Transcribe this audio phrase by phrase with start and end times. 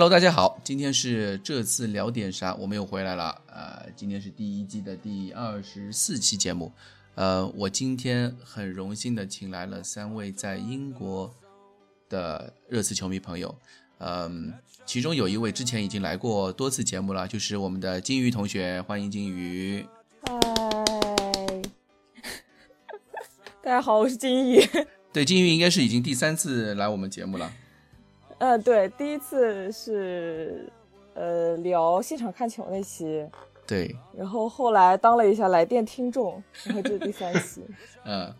[0.00, 3.38] ？Hello，大家好，今天是这次聊点啥，我们又回来了。
[3.48, 6.72] 呃，今天是第一季的第二十四期节目。
[7.16, 11.30] 呃，我今天很荣幸的请来了三位在英国
[12.08, 13.54] 的热刺球迷朋友。
[13.98, 14.54] 嗯，
[14.86, 19.84] 其中有一位之前已经来过多次节目了，就是我们的金鱼同学，欢迎金鱼。
[20.22, 20.32] 嗨，
[23.62, 24.66] 大家好，我是金鱼。
[25.12, 27.52] 对，金鱼应该是已经第三次来我们节目了。
[28.40, 30.68] 呃，对，第一次是
[31.14, 33.24] 呃聊现场看球那期。
[33.66, 33.94] 对。
[34.16, 37.62] 然后后来当了一下来电听众，然后这是第三期。
[38.04, 38.34] 嗯，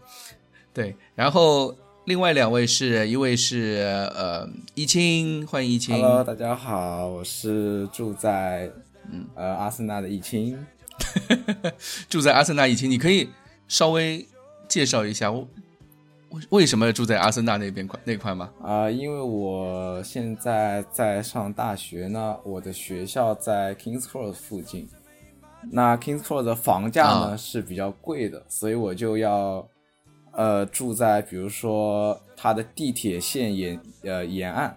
[0.75, 1.75] 对，然后。
[2.07, 5.95] 另外两位是一位是呃易清，欢迎易清。
[5.95, 8.73] Hello，大家好，我是住在
[9.13, 10.59] 嗯呃阿森纳的易清。
[12.09, 13.29] 住在阿森纳易清，你可以
[13.69, 14.27] 稍微
[14.67, 15.30] 介绍一下
[16.31, 18.51] 为为什么住在阿森纳那边块那块吗？
[18.63, 24.89] 啊，因为我现在在上大学呢，我的学校在 Kings Cross 附近，
[25.71, 29.67] 那 Kings Cross 的房价呢是比较贵的，所以我就要。
[30.33, 34.73] 呃，住在比如说它的地铁线沿呃沿岸，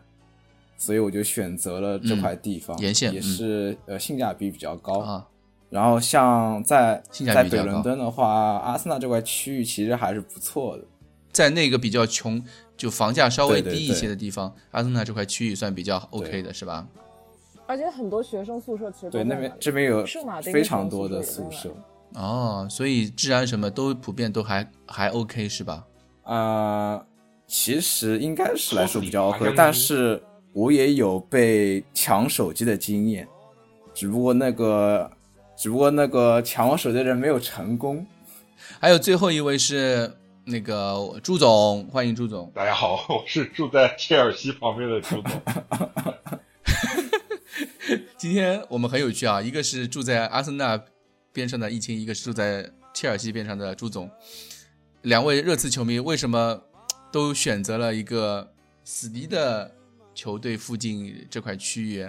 [0.78, 5.28] 所以我就选择了这块地方，沿线也是呃性价比比较高啊。
[5.70, 10.84] 然后像在在北伦敦的话，阿森纳这块区域其实还是不错的，
[11.34, 12.42] 在那个比较穷
[12.78, 16.88] 就房价稍微低一些的地方，阿森纳这块区域算比较 OK 的是吧？
[17.66, 20.06] 而且很多学生宿舍其实对那边这边有
[20.44, 21.74] 非常多的宿舍。
[22.14, 25.86] 哦，所以治安什么都普遍都还还 OK 是吧？
[26.24, 27.04] 啊，
[27.48, 33.28] 其实应该是来说比较 OK，但是我也有被抢手机的经验，
[33.94, 35.10] 只不过那个
[35.58, 38.06] 只不过那个抢我手机的人没有成功。
[38.80, 40.12] 还有最后一位是
[40.46, 42.52] 那个朱总，欢迎朱总。
[42.54, 45.42] 大家好，我是住在切尔西旁边的朱总。
[48.18, 50.82] 今天我们很有趣啊，一个是住在阿森纳。
[51.32, 54.08] 边上的易清，一个是住在切尔西边上的朱总，
[55.02, 56.62] 两位热刺球迷为什么
[57.12, 59.74] 都选择了一个死敌的
[60.14, 62.08] 球队附近这块区域，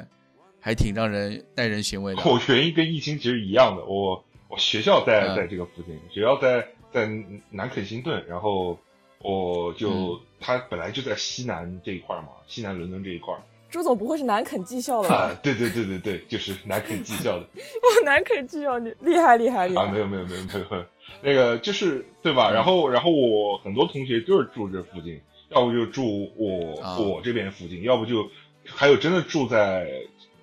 [0.61, 2.23] 还挺让人耐人寻味的。
[2.31, 7.11] 我原因跟易清其实一样的，我我学校在在这个附近，学校在在
[7.51, 8.79] 南肯辛顿，然后
[9.19, 13.35] 我就他本来就在西南这一块嘛，西南伦敦这一块。
[13.69, 15.35] 朱总不会是南肯技校的吧？
[15.43, 17.41] 对对对对对，就是南肯技校的。
[17.83, 19.83] 哇，南肯技校，你厉害厉害厉害！
[19.83, 20.85] 啊，没有没有没有没有，
[21.21, 22.53] 那个就是对吧？
[22.53, 28.31] 然后然后我很多同学就是住这附近，要不就住我我这边附近，要不就
[28.65, 29.91] 还有真的住在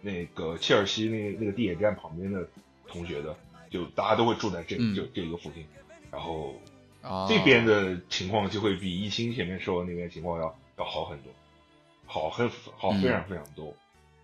[0.01, 2.45] 那个切尔西那那个地铁站旁边的
[2.89, 3.33] 同学的，
[3.69, 5.65] 就大家都会住在这就这一个附近，
[6.11, 6.53] 然后
[7.27, 11.31] 这边的情况就会比一星前面说的那边情况要要好很多。
[12.05, 13.73] 好很好非常非常多，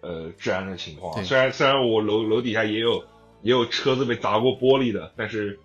[0.01, 1.23] 呃，治安的情况。
[1.23, 3.01] 虽然虽然我楼楼底下也有
[3.41, 5.57] 也有车子被砸过玻璃的，但是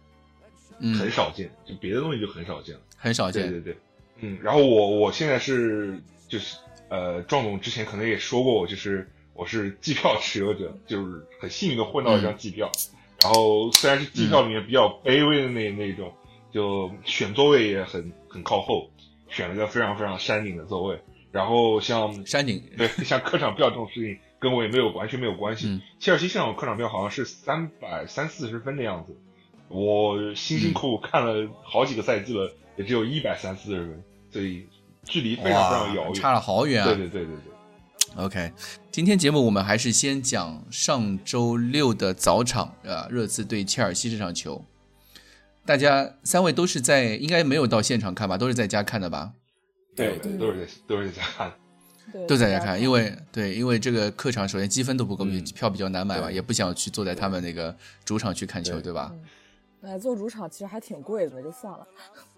[0.79, 3.51] 很少见，就别的东西就很少见了，很少见。
[3.51, 3.77] 对对对，
[4.21, 4.39] 嗯。
[4.41, 6.59] 然后我我现在是就是
[6.89, 12.71] 呃，壮总之前可能也说过，我就是我是机票持有者，就是很幸运的混到一张机票。
[13.23, 16.13] 然后虽然是机票里面比较卑微的那那种，
[16.53, 18.91] 就选座位也很很靠后，
[19.29, 21.01] 选了个非常非常山顶的座位。
[21.31, 25.81] 然后像山顶，对，像客场票这种事情跟我也没有完全没有关系。
[25.99, 29.17] 切尔西现场客场票好像是三百三四十分的样子，
[29.69, 34.67] 我辛辛苦苦看了好几个赛季了，也只有一百三四十分，所以
[35.05, 36.87] 距离非常非常遥远，差了好远啊！
[36.87, 37.52] 对对对对对。
[38.17, 38.53] OK，
[38.91, 44.63] 今天节目我们还是先讲上周六的早场啊，热刺对切尔西这场球。
[45.65, 48.37] 大家三位都是在，应该没有到现场看吧？
[48.37, 49.33] 都是在家看的吧？
[49.97, 51.53] 对对，都是在都是在家看，
[52.27, 59.11] 都在家看，因为对，因为这个客场首先积分都不够，票比较难买嘛，也不想去坐在他们那个主场去看球，对吧？
[59.83, 61.87] 哎，坐主场其实还挺贵的，那就算了。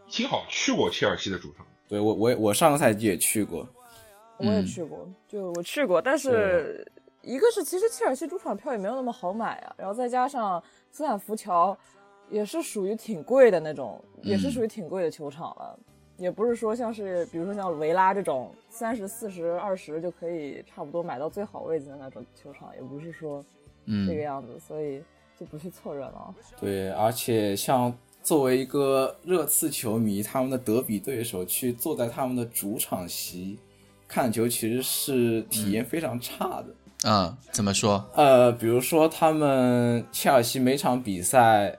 [0.06, 3.68] 幸好去过切尔西的主场，对我我我上个赛季也去过，
[4.38, 6.86] 我也去过，就我去过，但是
[7.22, 11.76] 一个是其实切尔西主场票也没有那么好买啊，然后再加上斯坦福桥
[12.30, 15.78] 也是属于挺贵的那种，也是属于挺贵的球场了。
[16.16, 23.44] 也不是说像是，比如说像维拉这种三十四十二十就可以差不多买到最好位置的那种球场，也不是说
[24.06, 25.02] 这个样子，所以
[25.38, 26.32] 就不去凑热闹。
[26.60, 27.92] 对，而且像
[28.22, 33.58] 作为一个热刺球迷，他们的德比对手去坐在他们的主场席
[34.14, 37.10] 看球，其实是体验非常差的。
[37.10, 38.08] 啊，怎么说？
[38.14, 41.76] 呃，比如说他们切尔西每场比赛，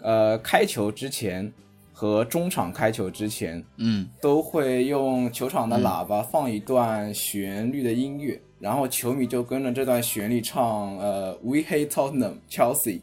[0.00, 1.52] 呃，开球之前。
[1.98, 13.00] 和中场开球之前，嗯，都会用球场的喇叭放一段旋律的音乐，然后球迷就跟着这段旋律唱，呃，We hate Tottenham, Chelsea。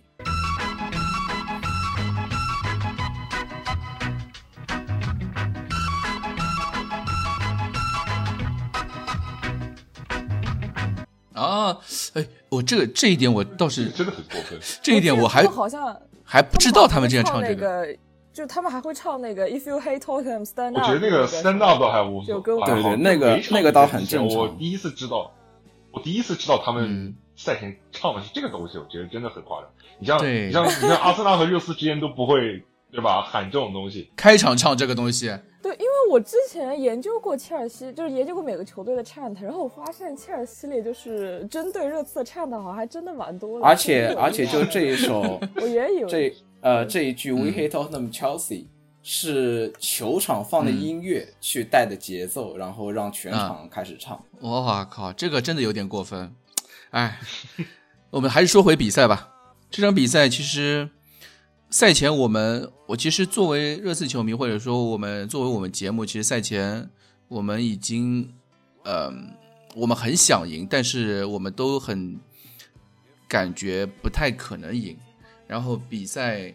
[12.14, 14.60] 哎，我这个这一点我倒是真的很过分。
[14.82, 17.88] 这一点我还好像还不知道他们竟然唱这个，
[18.32, 20.88] 就他们还会唱那个 If you hate Tottenham, stand up。
[20.90, 24.38] 我觉得那个 stand up 倒还无所谓，对对，那个那个倒很正常。
[24.38, 25.32] 我第一次知道，
[25.92, 29.70] 我第一次知道他们赛前唱的是这个东西，我觉得真的很夸张。
[30.00, 33.24] 你像你像你像阿森纳和热刺之间都不会对吧？
[33.24, 35.36] 喊这种东西，开场唱这个东西。
[35.64, 43.66] 对，因为我之前研究过切尔西，就是研究过每个球队的 chant，然后我发现切尔西里就是针对热刺的 chant 好像还真的蛮多的。
[43.66, 45.22] 而且 而且就这一首，
[45.56, 48.66] 我也有这呃这一句 We hate Tottenham Chelsea
[49.04, 54.22] 是球场放的音乐去带的节奏，然后让全场开始唱。
[54.42, 56.36] 我靠，这个真的有点过分。
[56.90, 57.18] 哎，
[58.10, 59.30] 我们还是说回比赛吧。
[59.72, 60.90] 这场比赛其实。
[61.74, 66.88] 赛前我们，我其实作为热刺球迷，或者说我们作为我们节目，其实赛前
[67.28, 68.32] 我们已经，
[68.84, 69.12] 呃，
[69.74, 72.20] 我们很想赢，但是我们都很
[73.28, 74.96] 感觉不太可能赢。
[75.48, 76.54] 然后比赛，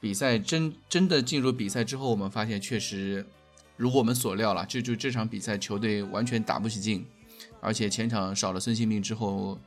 [0.00, 3.22] 比赛真真的进入比赛之后，我们发现确实
[3.76, 7.04] 如我们所料了，就就这场比赛球队完全打不起劲，
[7.60, 9.58] 而且前场少了孙兴民之后。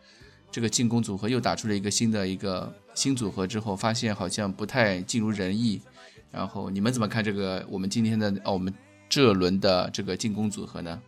[0.51, 5.81] 这个进攻组合又打出了一个新的一个新组合之后，发现好像不太尽如人意。
[6.31, 8.73] 然后你们怎么看这个我们今天的哦我们
[9.09, 11.01] 这轮的这个进攻组合呢？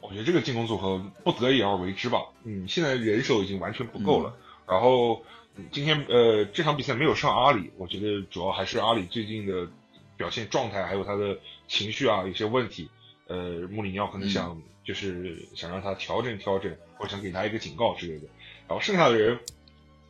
[0.00, 2.20] 我觉得这个进攻组合不得已而为之吧。
[2.44, 4.34] 嗯，现在人手已经完全不够了。
[4.66, 5.22] 然后
[5.70, 9.68] 今天呃这场比赛没有上阿里，我觉得主要还是阿里最近的
[10.16, 12.88] 表现状态还有他的情绪啊有些问题。
[13.26, 18.26] 呃，穆里尼奥可能想就是想让他调整调整，或者想给他一个警告之类的。
[18.68, 19.38] 然后剩下的人，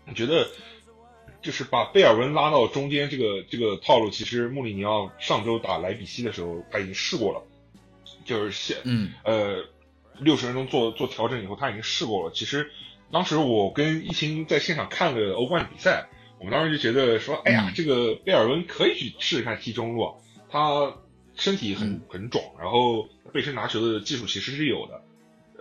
[0.07, 0.49] 我觉得
[1.41, 7.43] 就是把贝尔温拉到中间这个这个套路，其实穆里尼奥上周打莱比锡的时候他已经试过了，
[8.25, 9.65] 就是现嗯呃
[10.19, 12.33] 六十分钟做做调整以后他已经试过了。
[12.35, 12.71] 其实
[13.13, 16.09] 当时我跟一清在现场看了欧冠比赛，
[16.41, 20.17] 我们当时就觉得说，哎呀，这个贝尔温可以去试试看踢中路，
[20.51, 20.95] 他
[21.37, 25.05] 身体很很壮，然后背身拿球的技术其实是有的。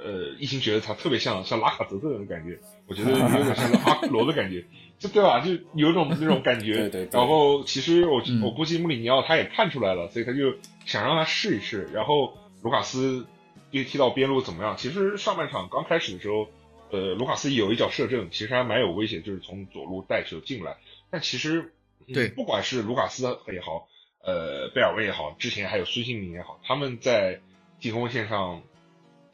[0.08, 2.58] 呃，一心觉得他特别像像拉卡泽特那种感觉，
[2.88, 4.64] 我觉得有点像个阿库罗的感觉，
[4.98, 5.42] 就对吧？
[5.42, 6.76] 就有种那种感觉。
[6.76, 7.10] 对对。
[7.12, 10.56] 然后其实我我估计穆里尼奥他也看出来了，所以他就
[10.86, 11.90] 想让他试一试。
[11.92, 13.26] 然后卢卡斯
[13.72, 14.78] 又踢到边路怎么样？
[14.78, 16.48] 其实上半场刚开始的时候，
[16.90, 20.78] 呃，卢卡斯有一脚射正，其实还蛮有威胁，就是从左路带球进来。
[21.12, 21.74] 但其实
[22.14, 23.90] 对，不管是卢卡斯也好，
[24.24, 27.42] 呃，贝尔温也好，之前还有孙兴民也好，他们在
[27.82, 28.62] 进攻线上。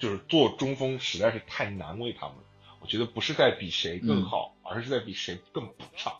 [0.03, 2.43] 就是做中锋实在是太难为他们了，
[2.81, 6.11] 我觉得不是在比谁更好，而是在比谁更不差，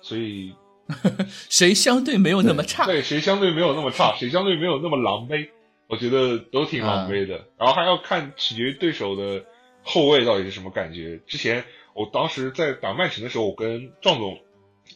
[0.00, 0.56] 所以
[1.48, 5.50] 谁相对没有那么差，对，谁相对没有那么差，谁相对没有那么狼狈，
[5.86, 7.46] 我觉得都挺狼狈的。
[7.56, 9.44] 然后还要看取决于对手的
[9.84, 11.20] 后卫到底是什么感觉。
[11.28, 11.64] 之前
[11.94, 14.40] 我当时在打曼城的时候，我跟壮总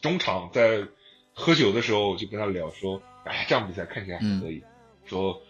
[0.02, 0.85] 中场在
[1.33, 4.64] 喝酒的时候，我就跟他聊说，哎，这样比赛看起来还可以，
[5.04, 5.40] 说。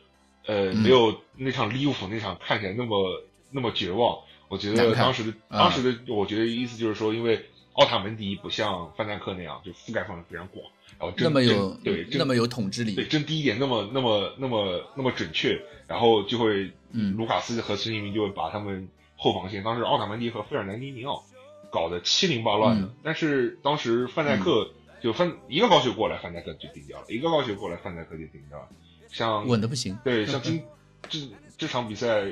[0.47, 4.19] 呃，没有那场利物浦那场看起来那么那么绝望。
[4.49, 10.65] 我觉得当时的当时的，我觉得意思就是说，因为奥塔门迪不像范戴克那样就覆盖范围非常广，
[11.01, 21.25] 然后那么有对那么有统治力，对争第一点那么那么那么那么准确，然后就会嗯，卢卡斯和孙兴民就会把他们后防线，当时奥塔门迪和费尔南迪尼奥
[21.73, 22.89] 搞得七零八乱的。
[23.03, 24.71] 但是当时范戴克
[25.03, 28.69] 就范一个高球过来，范戴克就顶掉了，一个高球过来，范戴克就顶掉了。
[29.17, 30.63] 像稳的不行，对，像今
[31.09, 31.19] 这
[31.57, 32.23] 这场比赛，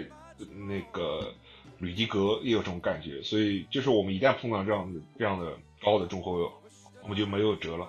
[0.68, 1.32] 那个
[1.78, 5.50] 吕迪格也有这种感觉，所以就是我们一旦碰到这样的这样的
[5.82, 6.46] 高的中后卫，
[7.02, 7.88] 我们就没有辙了。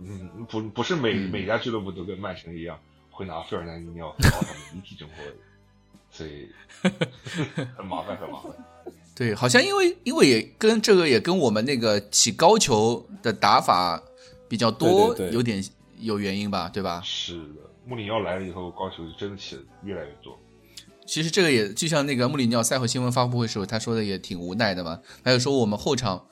[0.00, 2.76] 嗯，不不是每每家俱乐部都跟曼城一样
[3.08, 5.32] 会拿费尔南迪尼奥搞他们一体中后卫，
[6.10, 6.48] 所以
[7.76, 8.52] 很麻烦，很麻烦。
[9.14, 14.02] 对，好像因为因为也跟这个也跟我们那个起高球的打法
[14.48, 15.64] 比较多，有点
[16.00, 17.00] 有原因吧，对吧？
[17.04, 17.62] 是的。
[17.86, 20.38] 穆里尼奥来了以后，高球就真的起的越来越多。
[21.06, 24.98] 其实这个也就像那个穆里尼奥赛后新闻发布会时候他说的也挺无奈的嘛。
[25.22, 26.26] 他就说我们后场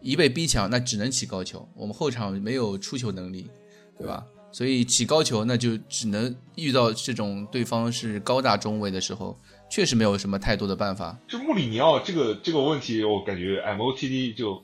[0.00, 3.50] 一被逼抢，那只能起高球，我们后场没有出球能力，
[3.98, 4.24] 对吧？
[4.50, 11.18] 所以起高球那就只能遇到这种对方是高大中卫的时候，确实没有什么太多的办法。
[11.26, 14.62] 就穆里尼奥这个这个问题，我感觉 MOTD 就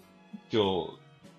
[0.48, 0.88] 就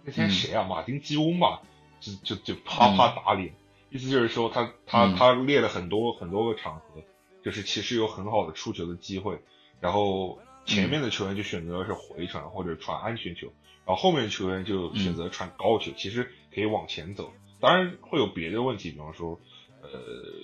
[0.04, 1.62] 那天谁啊，马丁基翁吧，
[2.00, 3.52] 就就就啪啪打脸。
[3.92, 7.04] 意思就是说他他他列了很多很多个场合，
[7.44, 9.38] 就是其实有很好的出球的机会，
[9.82, 13.48] 然后前面的球员就选择是回传或者传安全球，
[13.86, 17.34] 然后后面的球员就选择传高球，其实可以往前走。
[17.60, 19.38] 当然会有别的问题，比方说
[19.82, 19.90] 呃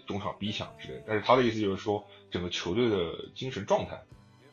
[0.05, 4.01] 中场逼抢之类，但是他的意思就是说整个球队的精神状态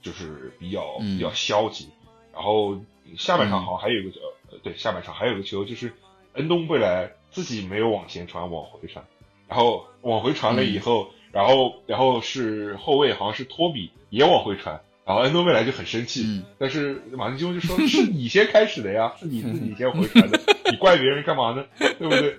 [0.03, 1.89] 就是比较比较消极。
[2.33, 2.81] 然后
[3.17, 4.21] 下半场好像还有一个
[4.53, 5.93] 呃对下半场还有个球就是
[6.35, 9.05] 恩东贝莱自己没有往前传往回传，
[9.49, 16.23] 然后往回传了以后，然后然后是后卫好像是托比也往回传，然后恩东贝莱就很生气，
[16.59, 21.67] 但是马丁基就说是你先开始的呀， 是你自己先回传的， 你怪别人干嘛呢？
[21.79, 22.38] 对不对？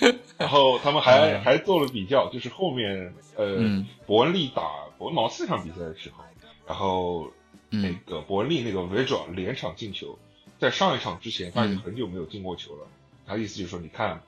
[0.38, 4.62] 然后他们还还做了比较，就是后面呃伯恩利打
[4.98, 6.24] 伯恩茅斯这场比赛的时候，
[6.66, 7.30] 然后。
[7.74, 10.18] 那个伯恩利那个维转连场进球，
[10.58, 12.86] 在上一场之前他已经很久没有进过球了。
[13.32, 14.20] 他意思就是说，你看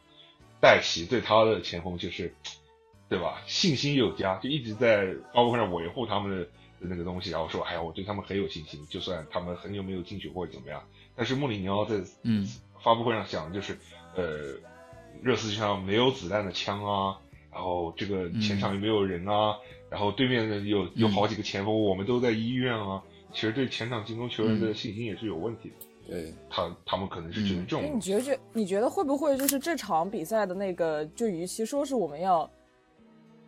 [0.60, 2.34] 戴奇对他的前锋就是，
[3.08, 3.42] 对吧？
[3.46, 10.82] 信心有加，就一直在发布会上维护他们的那个东西，然后说，哎呀，我对他们很有信心，就算他们很久没有进球或者怎么样。
[11.14, 12.48] 但是穆里尼奥在嗯
[12.82, 13.78] 发布会上讲，就是
[14.16, 14.54] 呃，
[15.22, 17.18] 热刺就像没有子弹的枪啊，
[17.52, 19.58] 然后这个前场又没有人啊，
[19.90, 23.02] 然后对面的有有好几个前锋，我们都在医院啊。
[23.32, 25.74] 其实对前场进攻球员的信心也是有问题的。
[26.06, 27.82] 对他，他们可能是觉得这种。
[27.94, 32.48] 你觉得，你觉得会不会就是这场比赛的那个，就与其说是我们要，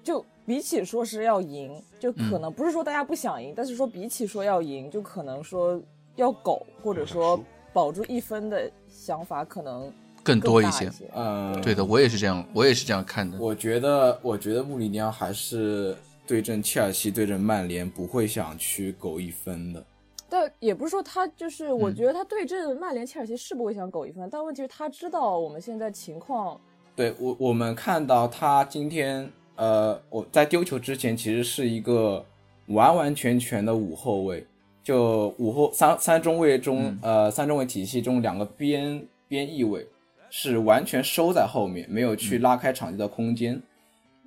[0.03, 5.81] 就比起说是要赢，就可能不是说大家不想赢，但是说比起说要赢，就可能说
[6.17, 7.39] 要苟或者说
[7.73, 10.91] 保住一分的想法可能更多一些。
[11.15, 13.39] 嗯，对的，我也是这样，我也是这样看的。
[13.39, 15.97] 我觉得，我觉得穆里尼奥还是。
[16.29, 19.87] 对阵切尔西，对阵曼联，不会想去苟一分的。
[20.29, 24.29] 但也不是说他就是，我觉得他对阵曼联、切尔西是不会想苟一分。
[24.31, 26.61] 但问题是，他知道我们现在情况。
[26.95, 32.25] 对我，我们看到他今天，呃，我在丢球之前，其实是一个
[32.67, 34.47] 完完全全的五后卫，
[34.83, 39.87] 就五后三三中卫中，呃，三中卫体系中两个边边翼位
[40.31, 43.63] 是完全收在后面，没有去拉开场地的空间。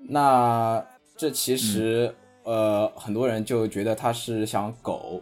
[0.07, 0.83] 那。
[1.17, 2.15] 这其实，
[2.45, 5.21] 呃，很多人就觉得他是想苟，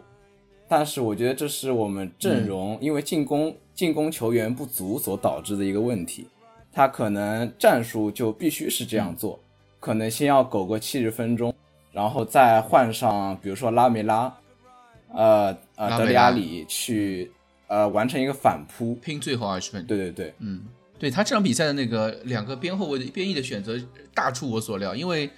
[0.68, 6.26] 但是我觉得这是我们阵容因为进攻进攻球员不足所导致的一个问题。
[6.70, 9.40] 他可能战术就必须是这样做，
[9.80, 11.52] 可能先要苟个七十分钟，
[11.90, 14.32] 然后再换上比如说拉梅拉，
[15.12, 17.32] 呃呃德里阿里去
[17.66, 19.84] 呃完成一个反扑，拼最后二十分。
[19.86, 20.62] 对对对，嗯，
[20.98, 23.80] 对他这场比赛的那个两个边后卫的边翼的选择
[24.14, 25.28] 大出我所料，因为。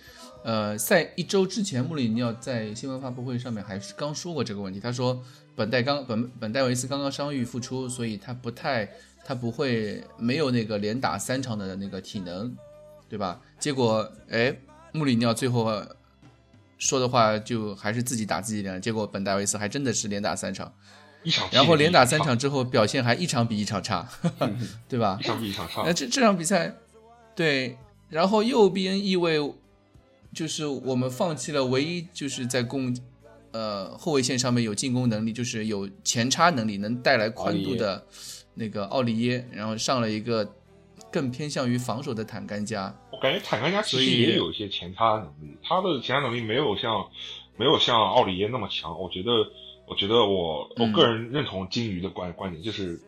[0.43, 4.81] 呃，在一周之前，穆里尼奥在新闻发布会上面还是刚说过这个问题。
[4.81, 5.23] 他说，
[5.55, 8.89] 本戴刚本本戴维斯刚刚伤愈复出，所以他不太，
[9.23, 12.57] 他不会没有那个连打三场的那个体能，
[13.07, 13.39] 对吧？
[13.59, 14.57] 结果，哎，
[14.93, 15.71] 穆里尼奥最后
[16.79, 18.81] 说的话就还是自己打自己脸。
[18.81, 20.73] 结果本戴维斯还真的是连打三场，
[21.23, 24.09] 一场，然后连打三场之后表现还一场比一场差，
[24.89, 25.19] 对吧？
[25.21, 25.83] 一场比一场差。
[25.85, 26.75] 那这这场比赛，
[27.37, 27.77] 对，
[28.09, 29.39] 然后右边翼位。
[30.33, 32.97] 就是我们放弃了唯一就是在攻，
[33.51, 38.07] 呃后卫线上面有进攻能力，就是有前插能力，能带来宽度的，
[38.55, 40.49] 那个奥利耶，然后上了一个
[41.11, 42.97] 更偏向于防守的坦甘加。
[43.11, 47.05] 我感觉坦甘加其实也有一些前插能力，他的前插能力没有像
[47.57, 48.97] 没有像奥利耶那么强。
[49.01, 49.33] 我觉得，
[49.89, 53.01] 我觉得我我个人认同金鱼的观观点，就是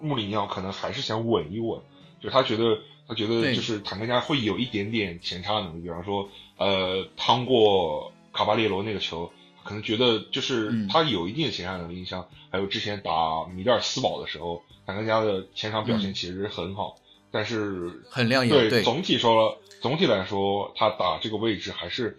[0.00, 1.80] 穆里尼奥可能还是想稳一稳，
[2.20, 2.76] 就他觉得。
[3.08, 9.30] 他觉得就是坦克家会有一点点前插能力，比方说，呃，趟过卡巴列罗那个球，
[9.62, 12.04] 可能觉得就是他有一定的前插能力。
[12.04, 16.96] 像还有之前打米德尔斯堡的时候，坦克家的前场表现其实很好，
[17.30, 18.68] 但是很亮眼。
[18.68, 22.18] 对，总体说，总体来说，他打这个位置还是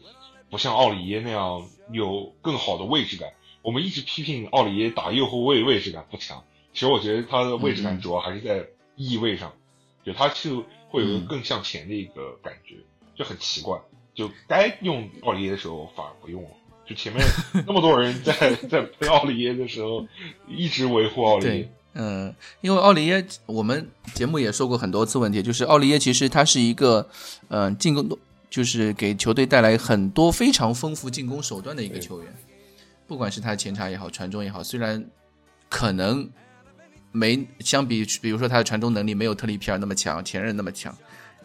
[0.50, 3.30] 不像奥里耶那样有更好的位置感。
[3.62, 9.52] 我们一直批评奥里耶打右后卫位置感不强，其实我觉得他的位置感主要还是在翼位上，
[10.06, 10.64] 就他就。
[10.90, 12.76] 会有更向前的一个感觉，
[13.16, 13.80] 就很奇怪。
[14.16, 16.50] 就该用奥利耶的时候反而不用了，
[16.88, 17.24] 就前面
[17.68, 18.34] 那么多人在
[18.68, 20.08] 在喷奥利耶的时候，
[20.48, 21.70] 一直维护奥利耶。
[21.94, 27.08] 嗯，因为奥利耶，我们节目也说过很多次问题，就是奥利耶其实他是一个，
[27.50, 28.10] 嗯，进攻
[28.50, 32.36] 就是给球队带来很多非常丰富进攻手段的一个球员，
[33.08, 35.06] 不管是他的前插也好，传中也好，虽然
[35.70, 36.28] 可能。
[37.12, 40.96] 没相比，比如说他的传中能力没有特里皮尔那么强，前任那么强，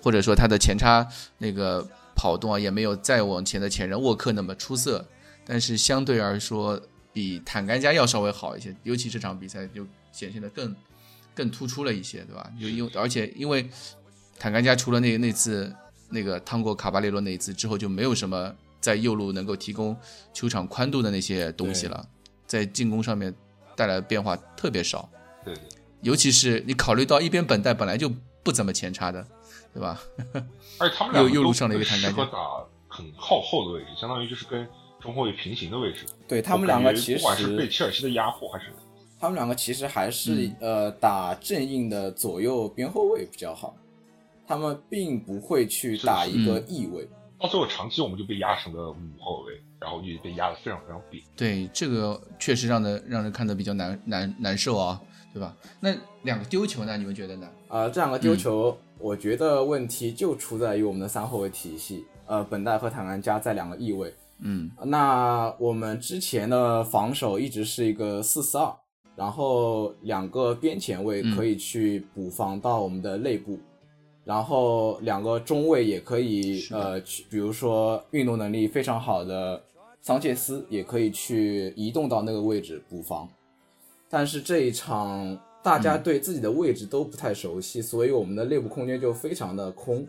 [0.03, 1.07] 或者说他的前插
[1.39, 5.07] 那个跑动啊，也没有再往前的前任沃克那么出色，
[5.47, 6.81] 但是相对而说
[7.13, 10.75] 比坦甘加要稍微好一些，尤其这场比赛就显现的更
[11.35, 12.53] 更突出了一些，对吧？
[12.61, 13.69] 就因而且因为
[14.39, 15.75] 坦甘加除了那那次
[16.11, 19.97] 那个趟过卡巴列罗那一次之后，就没有什么在右路能够提供
[20.35, 22.07] 球场宽度的那些东西了，
[22.47, 23.33] 在进攻上面
[23.75, 25.09] 带来的变化特别少。
[25.45, 25.55] 对，
[26.01, 28.11] 尤其是你考虑到一边本代本来就
[28.43, 29.27] 不怎么前插的，
[29.73, 30.01] 对吧？
[30.79, 32.39] 而且他们俩又又路上了一个坦甘加适合打
[32.89, 34.67] 很靠后的位置，相当于就是跟
[35.01, 36.05] 中后卫平行的位置。
[36.29, 38.67] 对他们两个其实不管是被切尔西的压迫还是。
[39.21, 43.77] 他们两个其实还是、呃打正印的左右边后卫比较好，
[44.49, 47.09] 他们并不会去打一个翼位。
[47.39, 51.23] 到最后长期我们就被压成了五后卫，然后就被压得非常非常扁。
[51.37, 55.01] 对，这个确实让人让人看得比较难难难受啊，
[55.33, 55.57] 对吧？
[55.81, 56.97] 那两个丢球呢？
[56.97, 57.49] 你们觉得呢？
[57.69, 64.13] 呃、这两个丢球，我觉得问题就出在于我们的三后卫体系，呃，本代和坦甘加在两个翼位。
[64.45, 68.75] 嗯那我们之前的防守一直是一个四四二，
[69.15, 73.59] 然后两个边前卫可以去补防到我们的内部，
[74.25, 79.63] 然后两个中卫也可以呃，去比如说运动能力非常好的
[80.01, 83.29] 桑切斯也可以去移动到那个位置补防。
[84.13, 90.07] 但是这一场大家对自己的位置都不太熟悉，所以我们的内部空间就非常的空，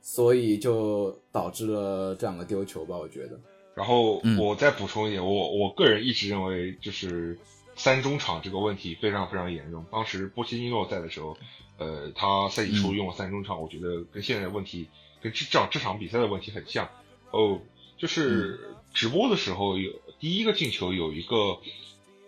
[0.00, 3.38] 所以就导致了这样的丢球吧，我觉得。
[3.74, 7.38] 然后嗯我再补充一点，我我个人一直认为就是
[7.76, 9.84] 三中场这个问题非常非常严重。
[9.92, 11.36] 当时波切蒂诺在的时候，
[11.76, 14.88] 呃，他赛季初用了三中场，我觉得跟现在的问题
[15.20, 16.88] 跟这这场这场比赛的问题很像。
[17.30, 17.60] 哦，
[17.98, 18.58] 就是
[18.94, 21.58] 直播的时候有第一个进球有一个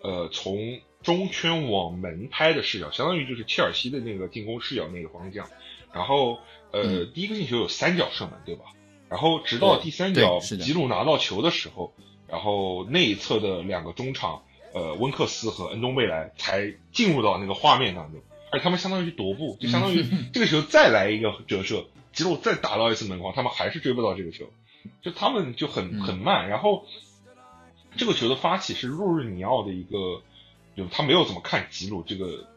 [0.03, 5.47] 呃从中圈往门拍的视角，相当于就是切尔西的那个进攻视角那个方向。
[5.93, 6.39] 然后
[6.71, 8.65] 呃、嗯第一个进球有三脚射门，对吧？
[9.09, 11.93] 然后直到第三脚吉鲁拿到球的时候，
[12.29, 18.21] 然后那一侧的两个中场，呃，温克斯和恩东贝莱才进入到那个画面当中，
[18.53, 24.45] 而他们相当于踱步， 就相当于这个球再来一个折射，吉鲁再打到一次门框，他们还是追不到这个球，
[25.01, 26.47] 就他们就很嗯很慢。
[26.47, 26.85] 然后
[27.97, 30.21] 这个球的发起是若日尼奥的一个，
[30.75, 32.47] 就他没有怎么看吉鲁这个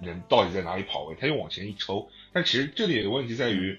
[0.00, 2.08] 人到底在哪里跑位，他就往前一抽。
[2.32, 3.78] 但其实这里的问题在于，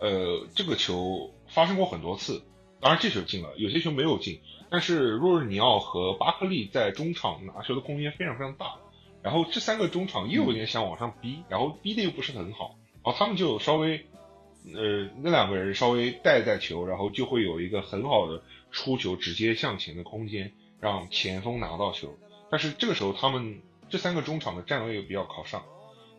[0.00, 2.42] 呃，这个球发生过很多次，
[2.80, 4.40] 当然这球进了，有些球没有进。
[4.70, 8.76] 但是若日尼奥和巴克利在中场拿球的空间非常非常大，
[9.22, 14.06] 然后这三个中场又有点想往上逼，然后逼的又不是很好，然后他们就稍微，
[14.74, 22.16] 呃，那两个人稍微带带球，然后就会有一个很好的出球直接向前的空间，让前锋拿到球。
[22.50, 25.64] 但是这个时候他们这三个中场的站位又比较靠上，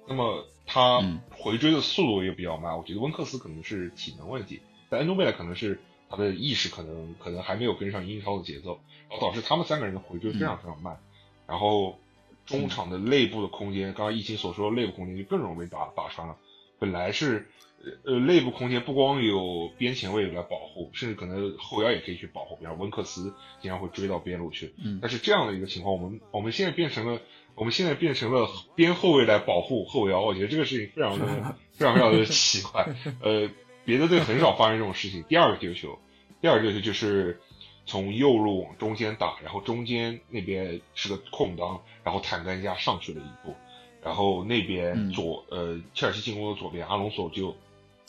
[0.08, 2.78] 那么他嗯回追的速度也比较慢。
[2.78, 10.98] 我觉得温克斯可能是体能问题，但恩东贝莱可能是他的意识可能可能还没有跟上英超的节奏，然后导致他们三个人的回追非常非常慢。
[11.46, 11.98] 然后
[12.46, 16.38] 中场的内部的空间，刚刚疫情所说的内部空间就更容易被打打穿了。
[16.80, 17.67] 本来是呃
[18.06, 24.74] 呃内部空间不光有边前卫来保护，甚至可能后腰也可以去保护，比方温克斯经常会追到边路去。
[24.78, 27.22] 嗯但是这样的一个情况，我们我们现在变成了
[27.56, 32.88] 我们现在变成了边后卫来保护后腰，我觉得这个事情非常的 非常非常的奇怪。
[33.22, 33.50] 呃，
[33.86, 35.24] 别的队很少发生这种事情。
[35.30, 35.98] 第二个丢球，
[36.42, 37.40] 第二个丢球就是
[37.86, 43.56] 从右路往中间打，然后中间那边是个空当，然后坦甘加上去了一步，
[44.04, 47.56] 然后那边嗯左、呃切尔西进攻的左边阿隆索就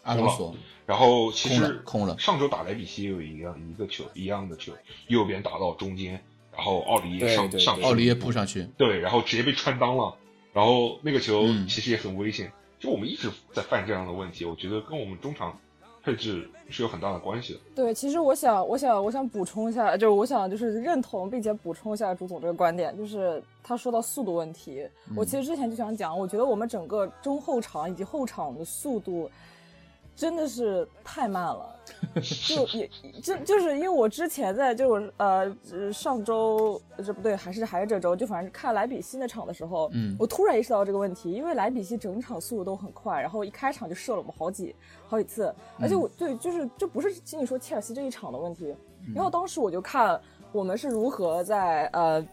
[0.09, 0.55] 阿隆索
[0.87, 4.73] 然后其实空了上周打莱比锡也有一样一个球一样的球，
[5.09, 6.21] 右边打到中间，
[6.57, 10.17] 然后奥里耶上上奥里耶扑上去，对，然后直接被穿裆了，
[10.53, 11.69] 然后那个球嗯。
[11.69, 12.51] 其实也很危险。
[12.81, 15.59] 就我们一直在犯这样的问题，我觉得跟我们中场
[16.03, 17.61] 配置是有很大的关系的。
[17.75, 29.29] 对，其实我想，我想，我想补充一下，就是我想就是认同并且补充一下朱总这个观点，就是他说到速度问题，我其实之前就想讲，我觉得我们整个中后场以及后场的速度
[30.19, 31.77] 真的是太慢了，
[32.49, 32.91] 就也
[33.23, 44.75] 就就是因为我之前在就是呃呃上周这不对，还是还是这周，就反正看莱比锡那场的时候，嗯我突然意识到这个问题，因为莱比锡整场速度都很快，然后一开场就射了我们好几
[45.07, 48.75] 好几次，而且我对就是这不是仅仅说切尔西这一场的问题，
[49.15, 52.27] 然后当时我就看我们是如何在呃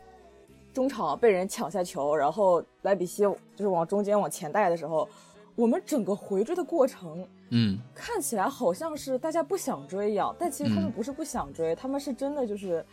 [0.73, 5.07] 中场被人抢下球，然后莱比锡就是往中间往前带的时候，
[5.55, 12.83] 我们整个回追的过程嗯看起来好像是大家不想追一样，但其实他们嗯不是不想追，他们是真的就是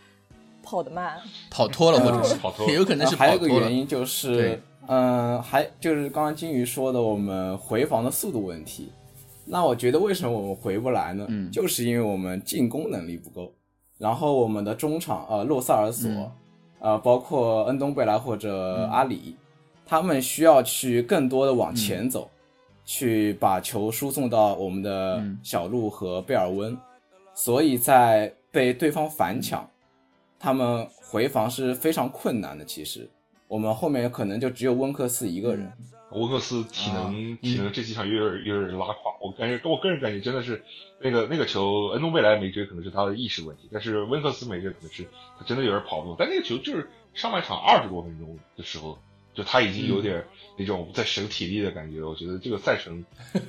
[0.62, 1.18] 跑得慢。
[1.50, 3.78] 跑脱了，或者是跑脱了也 有可能是呃还有跑脱了一个原。
[3.78, 8.92] 因就是对，嗯、还就是刚刚金鱼说的，我们回防的速度问题。
[9.44, 11.26] 那我觉得为什么我们回不来呢？
[11.28, 13.52] 嗯就是因为我们进攻能力不够，
[13.98, 16.30] 然后我们的中场呃洛萨尔索，嗯
[16.78, 19.36] 呃包括恩东贝莱或者阿里，
[19.86, 22.30] 他们需要去更多的往前走。
[22.84, 26.76] 去把球输送到我们的小路和贝尔温，
[27.34, 29.68] 所以在被对方反抢，
[30.38, 32.64] 他们回防是非常困难的。
[32.64, 33.08] 其实
[33.48, 35.72] 我们后面可能就只有温克斯一个人。
[36.10, 40.62] 温克斯体能体能这几场有点有点拉垮，我感觉我个人感觉真的是
[41.00, 46.16] 那个那个球，恩东贝莱没追可能是他的意识问题，但是温克斯没追可能是他真的有点跑不动。
[46.18, 48.98] 但那个球就是上半场二十多分钟的时候，
[49.34, 50.24] 就他已经有点
[50.56, 52.02] 那种在省体力的感觉。
[52.02, 53.04] 我觉得这个赛程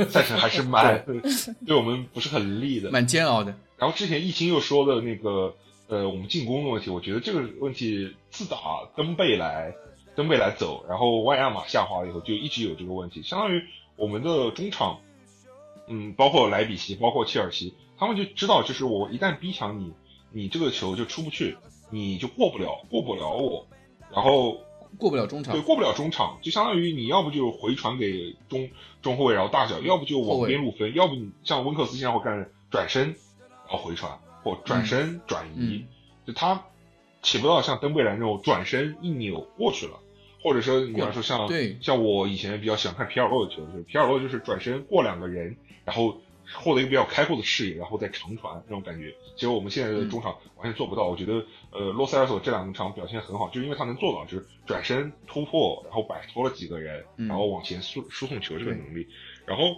[0.09, 1.03] 赛程还是蛮
[1.65, 3.55] 对我们不是很利的，蛮煎熬的。
[3.77, 5.55] 然后之前易清又说的那个
[5.87, 8.57] 呃我们进攻的问题，我觉得这个问题自打
[8.95, 9.73] 登贝来。
[10.15, 13.23] 登贝来走，然后万亚马下滑以后，就一直有这个问题。
[13.23, 13.63] 相当于
[13.95, 14.99] 我们的中场，
[15.87, 19.91] 嗯，包括莱比锡，包括切尔西，他们就知道，就是我一旦逼抢你，
[20.31, 21.57] 你这个球就出不去，
[21.89, 23.65] 你就过不了，过不了我，
[24.13, 24.59] 然后
[24.97, 28.69] 过不了中场，对，过不了中场，就相当于你要不就回传给中
[29.01, 35.85] 中后卫，然后大脚，要不就往边路分，要不你像温克斯经常会干转身，然后回传或转身转移，
[36.25, 36.63] 就他
[37.21, 39.99] 起不到像登贝莱那种转身一扭过去了。
[40.43, 41.47] 或者说，你要说像
[41.81, 46.17] 像我以前比较喜欢看皮尔洛的球，就是皮尔洛就是转身过两个人，然后
[46.55, 49.13] 获得一个比较开阔的视野，然后再长传那种感觉。
[49.35, 51.07] 其实我们现在的中场完全做不到。
[51.07, 59.07] 我觉得，呃，洛塞尔索这两场表现很好，就因为他能做到，就是转身突破，然后摆脱了几个人，然后往前输输送球这个能力。
[59.45, 59.75] 然后，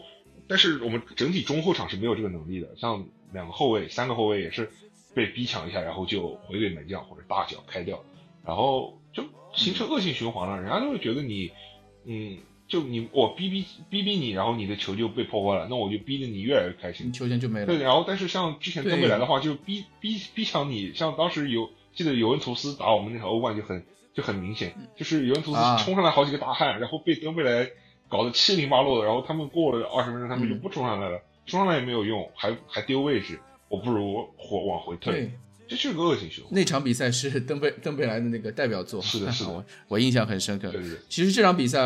[0.47, 2.75] 但是我们整体中后场是没有这个能力的。
[2.77, 4.69] 像两个后卫、三个后卫也是
[5.13, 8.03] 被逼抢一下，然后就回给门将或者大脚开掉，
[8.45, 9.23] 然后就。
[9.55, 11.49] 形成恶性循环了，人家就会觉得你，
[12.03, 17.65] 嗯，就你我逼逼逼逼你，然后你的球就被破坏了，那我就逼得你越来越开心，球权就没了。
[17.65, 27.69] 对，然后但是像之前登贝莱的话，就逼逼逼抢你，像当时有记得尤文图斯打我们那场欧冠就很就很明显，就是尤文图斯冲上来好几个大汉，然后被登贝莱
[28.09, 35.31] 搞得七零八落的，然后他们过了二十分钟，他们就不冲上来了，冲上来也没有用，还还丢位置，我不如火往回退。
[35.67, 36.53] 这是个恶性循环。
[36.53, 40.69] 那场比赛是登贝登贝莱的那个代表作，是的，是的，我我印象很深刻。
[40.71, 40.91] 对对。
[41.09, 41.79] 其实这场比赛，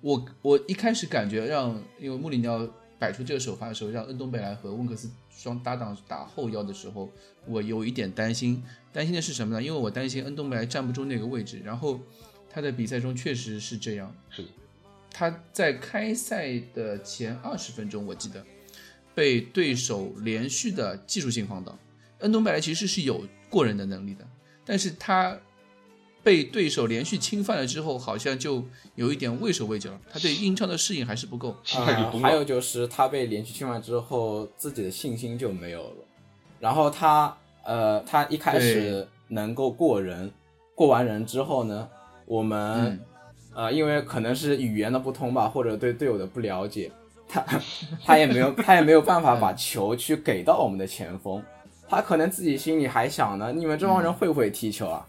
[0.00, 2.66] 我我一开始感觉让，因为穆里尼奥
[2.98, 7.10] 摆出这个首发的时候，让恩东贝莱和温克斯双搭档打后腰的时候，
[7.46, 8.62] 我有一点担心。
[8.92, 9.62] 担心的是什么呢？
[9.62, 11.60] 因为我担心恩东贝莱站不住那个位置。
[11.64, 12.00] 然后
[12.48, 14.14] 他在比赛中确实是这样。
[14.30, 14.48] 是的。
[15.12, 18.44] 他在开赛的前二十分钟，我记得
[19.14, 21.78] 被对手连续的技术性放倒。
[22.20, 24.26] 恩东贝莱其实是有过人的能力的，
[24.64, 25.38] 但是他
[26.22, 28.62] 被对手连续侵犯了之后，好像就
[28.94, 31.56] 有一点畏手畏脚，他对英超的适应还是不够。
[32.22, 35.96] 还有就是他被连续侵犯之后，自己的信心就没有了。
[36.58, 40.30] 然后他呃，他一开始能够过人，
[40.74, 41.88] 过完人之后呢，
[42.26, 43.00] 我们
[43.54, 46.92] 呃，因为可能是语言的不通吧，或者对队友的不了解，
[47.26, 47.44] 他
[48.04, 51.42] 他也没有 他也没有办法把球去给到我们的前锋。
[51.88, 55.06] 他可能自己心里还想呢，你们这帮人会不会踢球啊？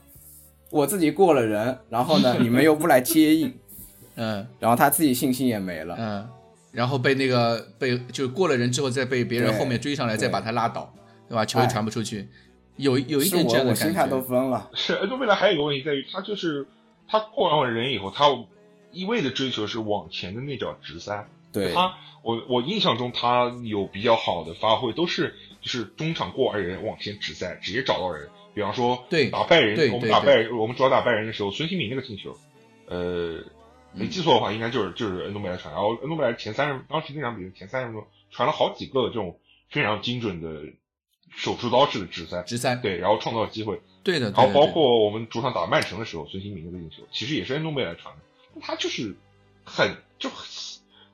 [0.72, 3.54] 我自己过了人，然后呢， 你们又不来接应，
[4.16, 6.30] 嗯，然后他自己信心也没了，嗯，
[6.72, 10.94] 然后被那个被就过了人之后，再被别人后面追上来，再把他拉倒，
[11.28, 11.46] 对吧？
[11.46, 12.28] 球也传不出去，
[12.78, 13.86] 有有一点这样的感觉。
[13.86, 14.70] 心态都崩了。
[14.74, 16.66] 是，恩东贝莱还有一个问题在于，他就是
[17.08, 18.26] 他过完人以后，他
[18.92, 21.28] 一味的追求是往前的那脚直塞。
[21.52, 25.36] 对他，我我印象中他有比较好的发挥，都是。
[25.62, 28.28] 就是中场过完人往前直塞，直接找到人。
[28.54, 32.38] 比方说对，打拜仁，我们打拜，我们主要打拜仁的时候，孙兴民那个进球，
[32.88, 33.44] 呃，
[33.94, 35.74] 没记错的话，应该就是就是恩东贝莱传。
[35.74, 40.64] 然后恩东贝莱前三十，当时那场比赛前三十分钟传了好几个这种非常精准的
[41.36, 43.82] 手术刀式的直塞，直塞，对，然后创造机会。
[44.04, 44.32] 对的。
[44.32, 48.22] 然后包括我们主场打曼城的时候，孙兴民那个进球，其实也是恩东贝莱传的。
[48.62, 49.16] 他就是
[49.64, 50.30] 很就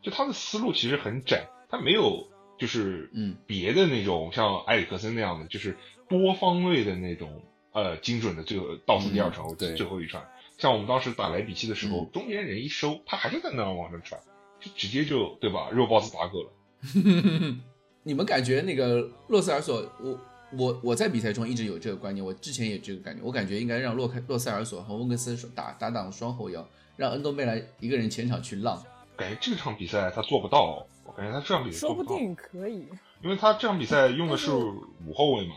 [0.01, 2.27] 就他的思路其实很窄，他没有。
[2.59, 5.77] 就是嗯，别的那种像埃里克森那样的，就是
[6.09, 7.41] 多方位的那种
[7.71, 10.23] 呃精准的最后倒数第二传或最后一传。
[10.57, 14.19] 像我们当时打莱比锡的时候，中间人一收，他还是在那往上传，
[14.59, 15.69] 就直接就对吧？
[15.71, 16.51] 肉包子打狗了。
[18.03, 20.19] 你们感觉那个洛塞尔索，我
[20.57, 28.81] 我我在比赛中一直有这个观念，我之前也这个感觉，我感觉应该让洛开洛塞尔索和温格斯打打档双后腰，让恩多贝莱一个人前场去浪。
[29.15, 30.85] 感觉这场比赛他做不到。
[31.05, 32.85] 我感觉他这场比赛说不定可以，
[33.23, 35.55] 因为他这场比赛用的是五后卫嘛，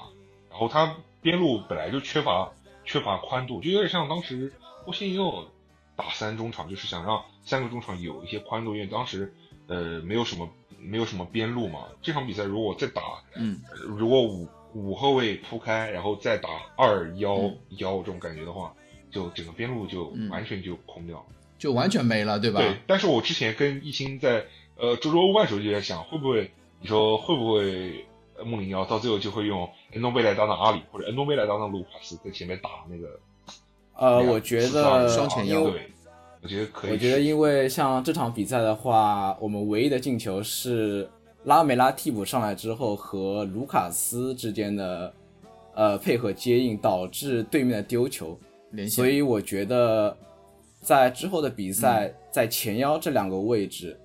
[0.50, 2.50] 然后他边路本来就缺乏
[2.84, 4.52] 缺乏宽度，就有点像当时
[4.84, 5.46] 波西尼奥
[5.96, 9.32] 打三中场，就是想让三个中场有一些宽度，因为当时
[9.68, 11.84] 呃没有什么没有什么边路嘛。
[12.02, 13.02] 这场比赛如果再打，
[13.36, 18.74] 嗯，如果五五后卫铺开，然后再打二幺幺这种感觉的话，
[19.10, 21.24] 就整个边路就完全就空掉，
[21.58, 22.60] 就完全没了，对吧？
[22.60, 22.76] 对。
[22.86, 24.44] 但是我之前跟一心在。
[24.82, 28.06] 呃，周周欧冠时候就在想，会不会你说会不会
[28.42, 33.08] 穆里尼奥到最后就会用恩东贝莱当当阿里，或者恩东贝莱当当卢卡斯在前面打那个？
[33.96, 35.90] 呃，我觉得双前腰，对，
[36.42, 36.92] 我觉得可以。
[36.92, 41.08] 我觉得因为像这场比赛的话，我们唯一的进球是
[41.44, 45.12] 拉梅拉替补上来之后和卢卡斯之间的
[45.74, 48.38] 呃配合接应，导致对面的丢球。
[48.88, 50.16] 所以我觉得
[50.80, 53.98] 在之后的比赛，在前腰这两个位置，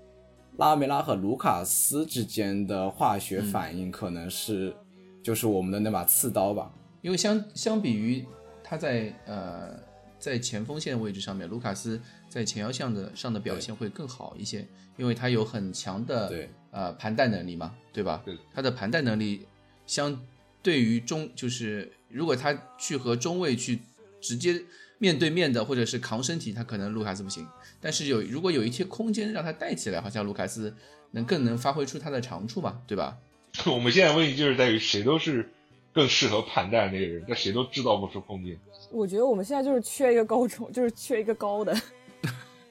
[0.58, 4.76] 拉梅拉和卢卡斯之间的化学反应可能是
[5.26, 6.72] 就是我们的那把刺刀吧。
[7.02, 8.24] 因为相相比于
[8.64, 9.84] 他在呃。
[10.18, 14.66] 在前锋线位置上面，卢卡斯在前腰项的上的表现会更好一些，
[14.98, 18.24] 因为他有很强的呃盘带能力嘛，对吧？
[18.26, 19.46] 对，他的盘带能力
[19.86, 20.20] 相
[20.64, 23.82] 对于中，就是如果他去和中卫去
[24.20, 24.64] 直接
[24.98, 27.46] 面对面的，或者是扛身体，他可能卢卡斯不行。
[27.80, 30.74] 但是有如果有一些空间让他带起来，好像卢卡斯
[31.12, 33.20] 能更能发挥出他的长处嘛，对吧？
[33.72, 35.50] 我们现在问题就是在于谁都是
[35.94, 38.58] 更适合盘带那个人，但谁都制造不出空间。
[38.92, 41.76] 我觉得我们现在就是缺一个高中，就是缺一个高的，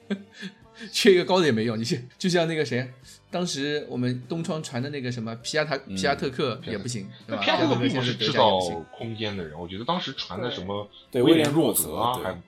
[0.91, 1.77] 缺一个高的也没用。
[1.77, 2.87] 你去，就像那个谁，
[3.29, 7.43] 当时我们东窗传的那个什么皮亚塔皮亚特克也不行，对吧？
[7.43, 8.59] 皮亚特克并不是制造
[8.97, 12.41] 空间的人，我觉得当时传的什么威廉若泽啊，还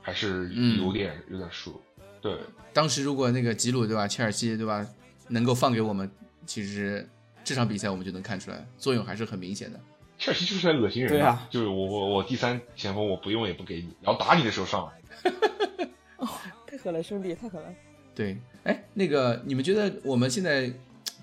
[0.00, 1.80] 还是有点有点输。
[2.20, 2.36] 对，
[2.72, 4.86] 当时如果那个吉鲁对吧，切尔西对吧，
[5.28, 6.10] 能够放给我们，
[6.46, 7.08] 其实
[7.44, 9.80] 这场比赛我们就能看出来，作用还是很明显的。
[10.18, 11.48] 切尔西就是在恶心人对啊！
[11.50, 15.30] 就是我我我第三前锋我不用也不给你，然后打你的时候上来。
[16.18, 16.28] 哦，
[16.66, 17.68] 太狠了，兄弟，太狠了。
[18.14, 20.72] 对，哎，那个你们觉得我们现在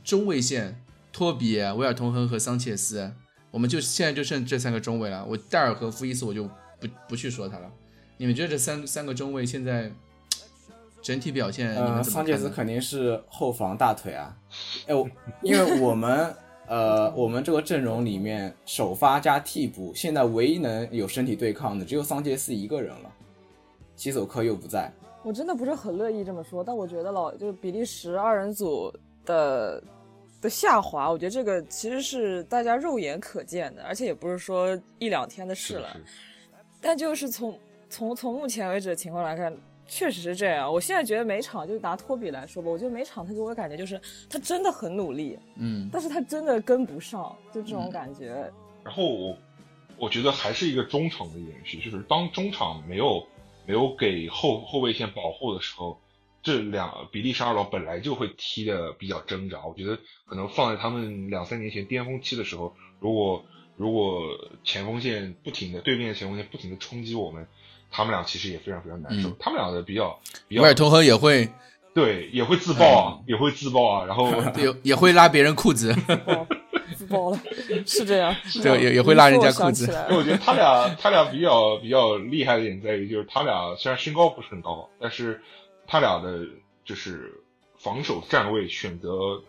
[0.03, 0.81] 中卫线，
[1.13, 3.13] 托比、维尔通亨和桑切斯，
[3.51, 5.23] 我们就现在就剩这三个中卫了。
[5.23, 6.43] 我戴尔和福伊斯我就
[6.79, 7.71] 不不去说他了。
[8.17, 9.89] 你们觉得这三三个中卫现在
[11.01, 11.75] 整体表现？
[11.75, 14.35] 呃，桑切斯肯定是后防大腿啊！
[14.87, 15.09] 哎，我
[15.41, 16.33] 因为我们。
[16.71, 23.11] 呃，我们这个阵容里面首发加替补，现在唯一能有身体对抗的只有桑切斯一个人了。
[23.95, 28.93] 西索科又不在，我真的不是很乐意这么说，但我觉得老就是比利时二人组
[29.25, 29.83] 的
[30.43, 35.89] 的下滑，我觉得这个其实是大家肉眼可见的，而且也不是说一两天的事了。
[36.79, 37.57] 但就是从
[37.89, 39.51] 从从目前为止的情况来看。
[39.89, 43.99] 确实是这样，我现在觉得每场就拿托比来说吧，我觉得每场他给我感觉就是
[44.29, 48.49] 他真的很努力，嗯，但是他真的跟不上，就这种感觉。
[48.83, 49.37] 然后我
[49.97, 53.27] 我觉得还是一个中场的延续，就是当中场没有
[53.65, 55.99] 没有给后后卫线保护的时候，
[56.43, 59.65] 这两比利时二老本来就会踢的比较挣扎。
[59.65, 59.97] 我觉得
[60.27, 63.43] 可能放在他们两三年前巅峰期的时候，如果
[63.75, 64.21] 如果
[64.63, 67.47] 前锋线不停的对面前锋线不停的冲击我们。
[67.91, 71.49] 他们俩其实也非常非常难受，他们俩的比较，威尔通亨也会，
[71.93, 75.95] 对，也会自爆啊，也会自爆啊，然后 也也会拉别人裤子，
[76.95, 77.39] 自爆了，
[77.85, 79.85] 是这样， 对，也也会拉人家裤子。
[80.09, 85.41] 因为我觉得他俩他俩比较比较厉害的点在于，就是他俩虽然身高不是很高，但是
[85.87, 86.45] 他俩的
[86.85, 87.41] 就是
[87.77, 89.41] 防守站位选择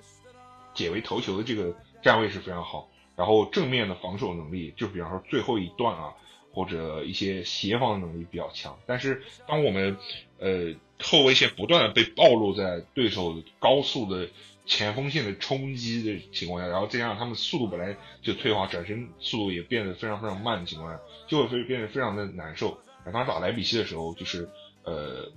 [0.73, 6.15] 解围头球的这个站位是非常好，然后正面的防守能力，就比方说最后一段啊。
[6.53, 9.97] 或者一些协防能力比较强，但是当我们
[10.39, 14.29] 呃后卫线不断的被暴露在对手高速的
[14.67, 22.79] 前锋线的冲击的情况下，然后再加上他们速度本来就退化，转身速度也变得非常非常慢的情况下，就会变得非常的难受。
[23.13, 24.49] 当时打莱比锡的时候，就是
[24.85, 25.29] 呃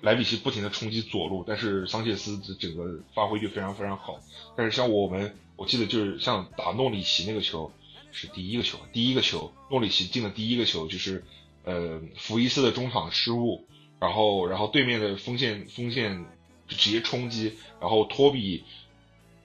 [0.00, 4.20] 莱比锡不停的冲击左路，但是桑切斯的整个发挥就非常非常好。
[4.56, 7.72] 但是像我们，我记得就是像打诺里奇那个球。
[8.12, 11.24] 是第一个球，第一个球，诺里奇进的第一个球就是，
[11.64, 13.66] 呃，福伊斯的中场失误，
[13.98, 16.26] 然后，然后对面的锋线锋线
[16.68, 18.64] 直接冲击，然后托比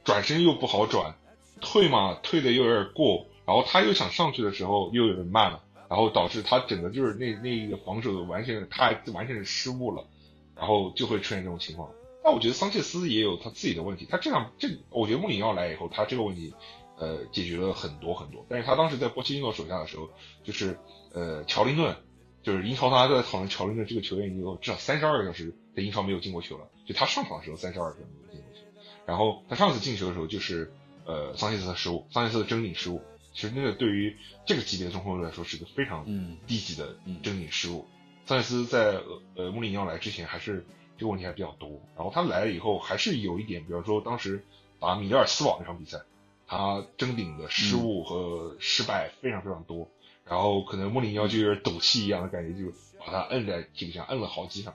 [0.04, 1.16] 转身又不好转，
[1.62, 10.08] 退嘛退的又有点过，然后他又想上去的时候又有点慢了，然后导致他整个就是那那一个防守的完全他完全是失误了，
[10.56, 11.90] 然后就会出现这种情况。
[12.24, 16.54] 那我觉得桑切斯也有他自己的问题，他这样这，我觉得穆里尼奥来以后，他这个问题。
[16.98, 20.10] 呃，解决了很多很多，但是他当时在波切蒂诺手下的时候，
[20.44, 20.80] 就是
[21.14, 21.96] 呃，乔林顿，
[22.42, 28.62] 就是英超大家都在讨论乔林顿这个球员已经有至少三十二个小时在英超没有进过球了，就他上场的时候三十二个小时没有进过球，
[29.06, 30.72] 然后他上次进球的时候就是
[31.06, 33.02] 呃桑切斯的失误，桑切斯的争顶失误，
[33.34, 36.06] 其实那个对于这个级别的中锋来说是个非常
[36.48, 37.86] 低级的争顶失误，
[38.26, 39.02] 桑切斯在
[39.36, 40.66] 呃穆里尼奥来之前还是
[40.98, 44.46] 这个问题还比较多，然后他来了以后还是有一点，比方说当时
[44.80, 46.00] 打米德尔斯堡那场比赛。
[46.48, 49.88] 他争顶的失误和失败非常非常多，
[50.26, 54.74] 然后可能穆里尼奥就有点赌气一样的感觉，就把他摁在替补上，摁了好几场，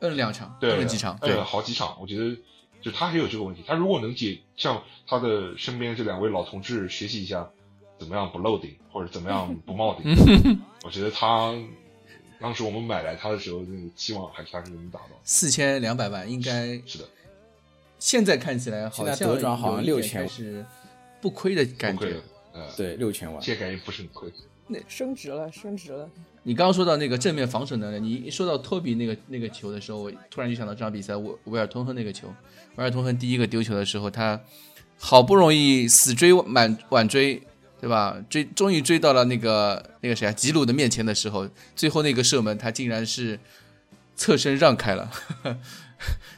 [0.00, 1.96] 摁两场，对，摁了几场，摁了好几场。
[2.00, 2.36] 我觉得
[2.80, 3.64] 就他也有这个问题。
[3.66, 7.50] 他如果能解向他的身边这两位老同志学习一下，
[7.98, 10.14] 怎么样不漏顶或者怎么样不冒顶，
[10.84, 11.52] 我觉得他
[12.40, 15.10] 当时我们买来他的时候，那个期望还还是能达到。
[15.24, 17.04] 四千两百万应该是的，
[17.98, 20.64] 现在看起来好像德转好像六千是
[21.20, 22.20] 不亏的感觉。
[22.52, 24.32] 呃，对，六千万，这感觉不是很亏。
[24.66, 26.08] 那升值了，升值了。
[26.42, 32.26] 你刚刚说到那个正面防守能力，你一说到托比那个那个球的时候，我突然就想到这场比赛，威威尔通亨那个球，
[32.76, 34.40] 威尔通亨第一个丢球的时候，他
[34.98, 37.40] 好不容易死追满晚追，
[37.80, 38.16] 对吧？
[38.28, 43.38] 追终于追到了那个那个谁啊吉鲁的面前的时候，最后那个射门他竟然是
[44.16, 45.10] 侧身让开了。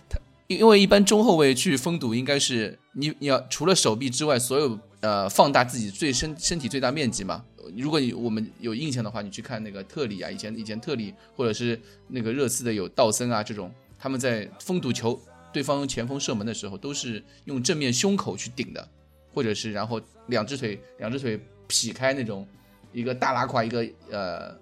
[0.08, 7.44] 他因为一般中后卫去封堵，应该是你你要除了手臂之外，所有呃放大自己最身身体最大面积嘛。
[7.76, 15.20] 如果你我们有印象的话，你去看那个特里啊，以前以前特里或者是那个热刺的有道森啊这种，他们在封堵球
[15.52, 18.88] 对方前锋射门的时候，都是用正面胸口去顶的，
[19.32, 22.44] 或者是然后两只腿两只腿劈开那种
[22.92, 24.52] 一个大拉胯一个呃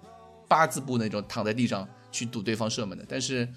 [0.46, 3.48] 八字步那种躺在地上去堵对方射门的，但是。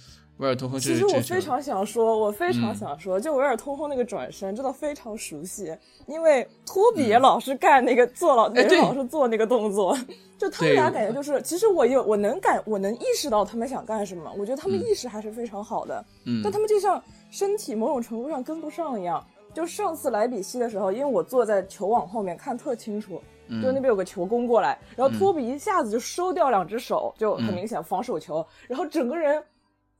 [0.41, 5.71] 维尔通亨，其实我非常想说，我非常想说，就维尔通亨那个转身真的非常熟悉，
[6.07, 9.95] 因为托比也老是干那个做老，也老是做那个动作，
[10.39, 16.99] 就他们俩感觉就是，其实我有我能感我能意识到他们想干什么，我觉得他们意识还是非常好的，嗯，但他们就像
[17.29, 19.23] 身体某种程度上跟不上一样。
[19.53, 23.21] 就上次莱比锡的时候，因为我坐在球网后面看特清楚，
[23.61, 29.43] 就那边有个球攻过来，然后托比一下子就收掉两只手，就很明显防守球，然后整个人。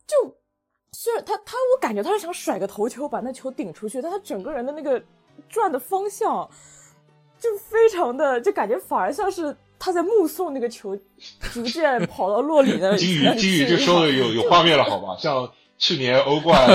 [0.07, 0.35] 就
[0.91, 5.01] 虽然他他，我感觉他是想甩个头球把那球顶出去，但他整个人的那个
[5.49, 6.49] 转的方向
[7.39, 10.97] 就非常的，就感觉反而像是他在目送那个球
[11.53, 12.97] 逐渐 跑到洛里的。
[12.97, 15.17] 金宇金宇这说的有有画面了，好吧？
[15.19, 16.67] 像去年欧冠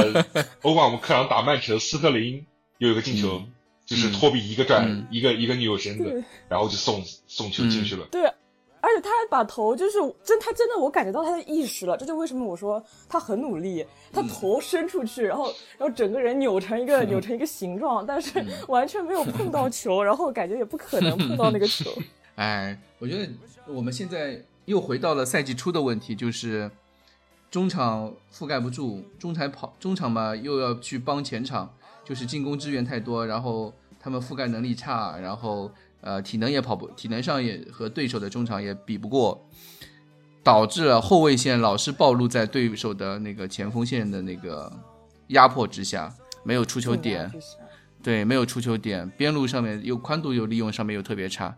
[0.63, 2.47] 欧冠我们客场打曼城，斯特林
[2.79, 3.43] 又有个进球，
[3.85, 8.07] 就是托比一个转一个一个扭身子，然后就送送球进去了。
[8.11, 8.33] 对。
[8.81, 11.97] 而且他还把头，就是真，他真的，我感觉到他的意识了。
[11.97, 21.91] 这就为什么我说他很努力，他头伸出去，然后，然后整个人扭成一个扭成一个形状，但是完全没有碰到球， 然后感觉也不可能碰到那个球。
[22.37, 23.29] 哎，我觉得
[23.67, 26.71] 我们现在又回到了赛季初的问题，就是
[27.51, 35.71] 中场覆盖不住，中场跑中场嘛又要去帮前场，就是进攻支援太多，然后他们覆盖能力差，然后。
[36.03, 39.49] 呃，体能也跑不，体能上也和对手的中场也比不过，
[40.45, 44.73] 导致了后卫线老是暴露在对手的那个前锋线的那个
[45.29, 47.29] 压迫之下，没有出球点，
[48.05, 51.57] 对，没有出球点，边路上面又宽度又利用上面又特别差，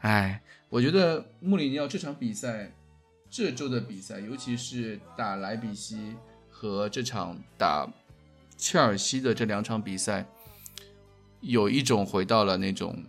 [0.00, 2.74] 哎，我觉得穆里尼奥这场比赛，
[3.30, 6.16] 这周的比赛，尤其是打莱比锡
[6.50, 7.88] 和这场打
[8.58, 10.26] 切尔西的这两场比赛，
[11.40, 13.02] 有一种回到了那种。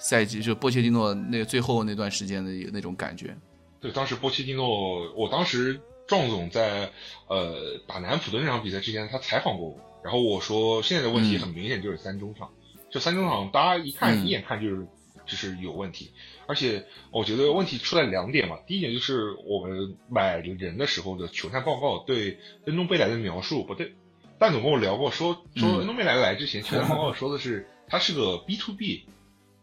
[0.00, 3.36] 赛季就波切蒂诺那个最后那段时间的那种感觉，
[3.80, 6.90] 对，当时波切蒂诺，我当时壮总在
[7.28, 12.50] 呃打南普的那场比赛之前，他采访过我，然后我说现在的问题很明显就是三中场，
[12.90, 14.86] 就三中场大家一看一眼看就是
[15.26, 16.10] 就是有问题，
[16.46, 23.92] 而且我觉得问题出在两点嘛，第一点就是我们买人的时候的球探报告对恩东贝莱的描述不对，
[24.38, 29.04] 蛋总跟我聊过，说说恩东贝莱来之前球探报告说的是他是个 B to B。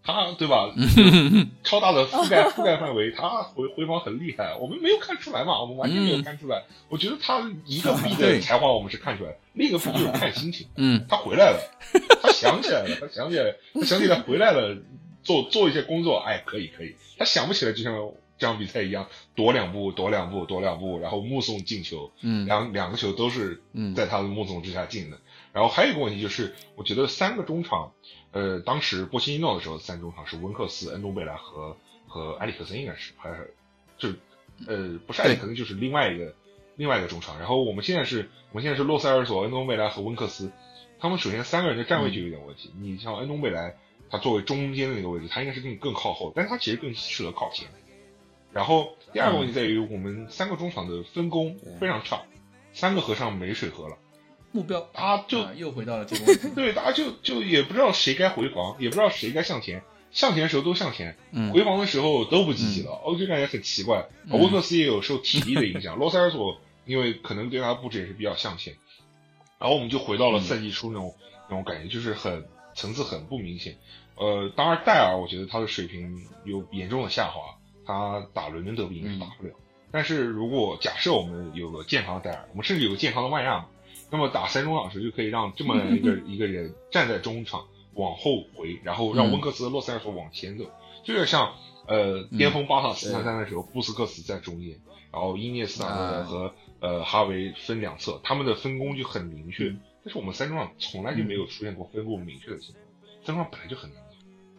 [0.07, 0.73] 他对吧？
[1.65, 5.59] 超大的覆盖 覆盖范围，他回回防很厉害，我们没有看出来嘛？
[5.59, 6.63] 我们完全没有看出来。
[6.87, 10.65] 我觉得他一个 B 的才华我们是看出来，另一个 B 就是看心情。
[10.77, 11.59] 嗯，他回来了，
[12.23, 14.77] 他想起来了，他想起来，他想起来回来了，
[15.23, 16.95] 做做一些工作，哎，可以可以。
[17.17, 17.93] 他想不起来，就像
[18.37, 22.09] 这场比赛一样，躲两步，躲两步，躲两步，然后目送进球。
[22.21, 23.61] 嗯，两两个球都是
[23.93, 25.17] 在他的目送之下进的。
[25.51, 27.91] 然后还有一个问题就是，我觉得三个中场。
[28.37, 31.75] 呃，当时波西尼诺的时候，三中场是温克斯、恩东贝莱和
[32.07, 33.55] 和埃里克森，应该是还是
[33.97, 34.09] 就
[34.67, 36.35] 呃不是埃里克森，就是另外一个
[36.75, 37.39] 另外一个中场。
[37.39, 40.51] 然后我们现在是我们现在是洛塞尔索、恩东贝莱和温克斯，
[40.99, 42.71] 他们首先三个人的站位就有点问题。
[42.79, 43.75] 你像恩东贝莱，
[44.11, 47.67] 他作为中间的那个位置，他应该是更更靠后，但是他其实更适合靠前。
[48.53, 52.21] 然后第二个问题在于，我们三个中场的分工非常差，
[52.71, 53.97] 三个和尚没水喝了。
[54.57, 56.49] 目标，啊就又回到了这个问题。
[56.55, 59.83] 对，大家就就也不知道谁该回防，也不知道谁该向前。
[60.09, 61.15] 向前的时候都向前，
[61.53, 64.07] 回防的时候都不积极了，我就感觉很奇怪。
[64.29, 68.73] 温克斯也有受体力的影响，罗塞尔索因为可能对他布置也是比较向前。
[69.59, 71.13] 然后我们就回到了赛季初那种
[71.49, 73.77] 那种感觉，就是很层次很不明显。
[74.15, 79.53] 呃，当然戴尔，我觉得他的水平有严重的下滑，他打伦敦德比应该是打不了。
[79.91, 83.67] 但是如果假设我们有个健康的戴尔，我们甚至有个健康的万亚。
[84.09, 90.65] 那么打三中场时就可以让这么一个 一个人站在中场往后回，然后让温克斯、洛塞尔索往前走，
[91.03, 91.53] 就有点像
[91.87, 94.79] 呃巅峰巴萨四三三的时候，布斯克斯在中间，
[95.11, 95.89] 然后伊涅斯塔
[96.23, 99.75] 和呃哈维分两侧，他们的分工就很明确。
[100.03, 102.85] 但是我们三中场从来就没有出现过分工明确的情况，
[103.25, 104.01] 三中场本来就很难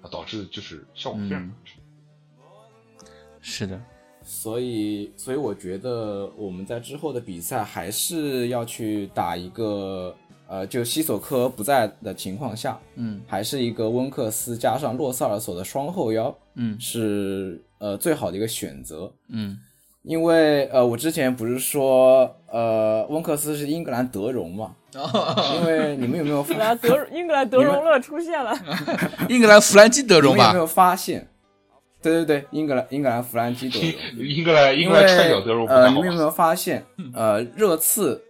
[0.03, 1.81] 打，啊，导致就是效果非常差。
[3.41, 3.81] 是的。
[4.29, 10.15] 所以，所以我觉得我们在之后的比赛还是要去打一个，
[10.47, 19.59] 呃，就西索科不在的情况下，嗯，还是一个温克斯加上洛萨尔索的双后腰，嗯，是呃最好的一个选择，嗯，
[20.03, 24.75] 因为呃我之前不是说呃温克斯是英格兰德容嘛，
[25.55, 26.45] 因为你们有没有？
[26.51, 28.55] 英格兰德英格兰德容乐出现了，
[29.31, 30.49] 英格兰弗兰基德容吧？
[30.49, 31.27] 有没有发现？
[32.01, 36.85] 对对对，英格兰英格兰弗兰基德容，英格兰 英格兰踹脚德容呃，你们有没有发现？
[37.13, 38.23] 呃，热刺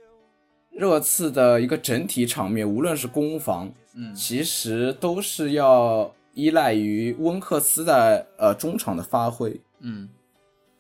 [0.70, 9.60] 热刺的一个整体场面，无论是攻防，嗯，其实都是要依赖于温克斯的呃中场的发挥。
[9.80, 10.08] 嗯，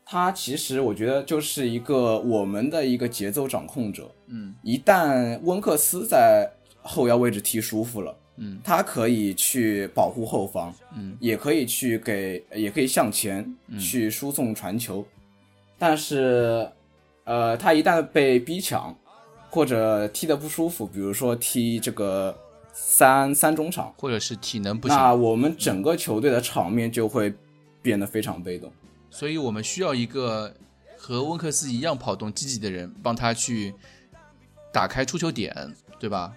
[0.06, 4.10] 他其实我觉得就是一个我们的一个节奏掌控者。
[4.28, 8.16] 嗯，一旦温克斯在后腰位置踢舒服了。
[8.40, 15.04] 嗯，他可以去保护后方，嗯，也可以去给，也可以向前去输送传球，
[15.76, 16.70] 但是，
[17.24, 18.96] 呃，他一旦被逼抢
[19.50, 22.36] 或者踢得不舒服，比如说踢这个
[22.72, 27.34] 三三中场，或者是体能不行，那我们整个球队的场面就会
[27.82, 28.72] 变得非常被动。
[29.10, 30.54] 所以我们需要一个
[30.96, 33.74] 和温克斯一样跑动积极的人，帮他去
[34.72, 36.34] 打开出球点，对吧？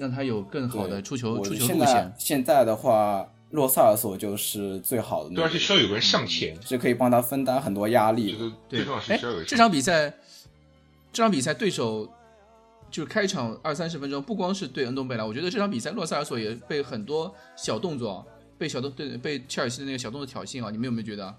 [0.00, 2.10] 让他有更好的出球出球路线。
[2.18, 5.34] 现在的话，洛萨尔索就是最好的。
[5.34, 8.34] 对，而且需要有个人上前，是可以帮他分担很多压力。
[8.66, 10.10] 对，哎，这场比赛，
[11.12, 12.08] 这场比赛对手
[12.90, 18.26] 就是开场二三十分钟，不光是对恩东贝莱，我觉得这场比赛洛萨尔索也被很多小动作，
[18.56, 20.70] 被小动对被切尔西的那个小动作挑衅啊！
[20.70, 21.34] 你们有没有觉得？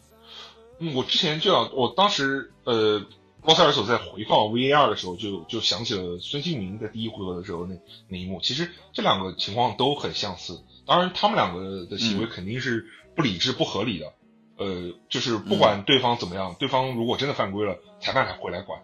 [0.78, 3.02] 嗯，我之前就要，我当时呃。
[3.44, 7.76] 洛塞尔索在回放 VAR 的时候，就就想起了孙兴民在第一回合的时候那
[8.08, 8.40] 那一幕。
[8.42, 12.86] 其实这两个情况都很相似，当然他们两个的行为肯定是
[13.16, 14.14] 不理智、不合理的。
[14.58, 18.80] 呃，就是不管对方怎么样，对方如果真的犯规了，裁判还会来管。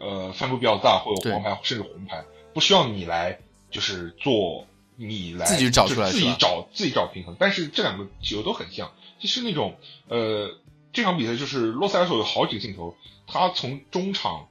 [0.00, 3.38] 呃，犯规比较大，会有黄牌甚至红牌，不需要你来，
[3.70, 7.36] 就是做你来自己找出来，自己找自己找平衡。
[7.38, 8.90] 但是这两个球都很像，
[9.20, 9.76] 就是那种
[10.08, 10.58] 呃，
[10.92, 12.96] 这场比赛就是洛塞尔索有好几个镜头。
[13.32, 14.48] 他从中场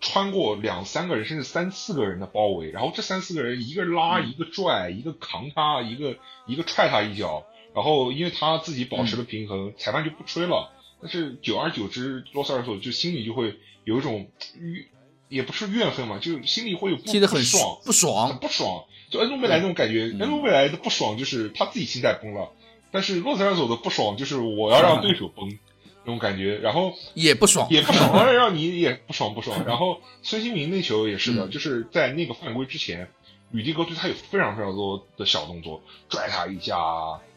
[0.00, 6.16] 穿过两三个人，甚至三四个人的包围，然后这三四个人一个拉，一个拽，一个扛他，一个
[6.46, 10.72] 一个踹他一脚，然后因为他自己保持了平衡，裁判就不吹了。
[11.00, 14.28] 但是久而久之，洛塞尔索就心里就会有一种
[14.58, 14.86] 怨，
[15.28, 18.84] 也不是怨恨嘛，就心里会有踢得很爽，不爽，很不爽。
[19.10, 22.50] 就恩东贝莱那种感觉，恩东贝莱的不爽就是他自己心态崩了，
[22.90, 25.58] 但是洛塞尔索的不爽就是我要让对手崩。
[26.04, 29.64] 那种感觉，然后也不爽，也不爽，让你也不爽不爽。
[29.64, 33.08] 然后孙兴民那球也是的，就是在那个犯规之前，
[33.52, 36.76] 吕迪格对他有非常非常多的小动作，拽他一下，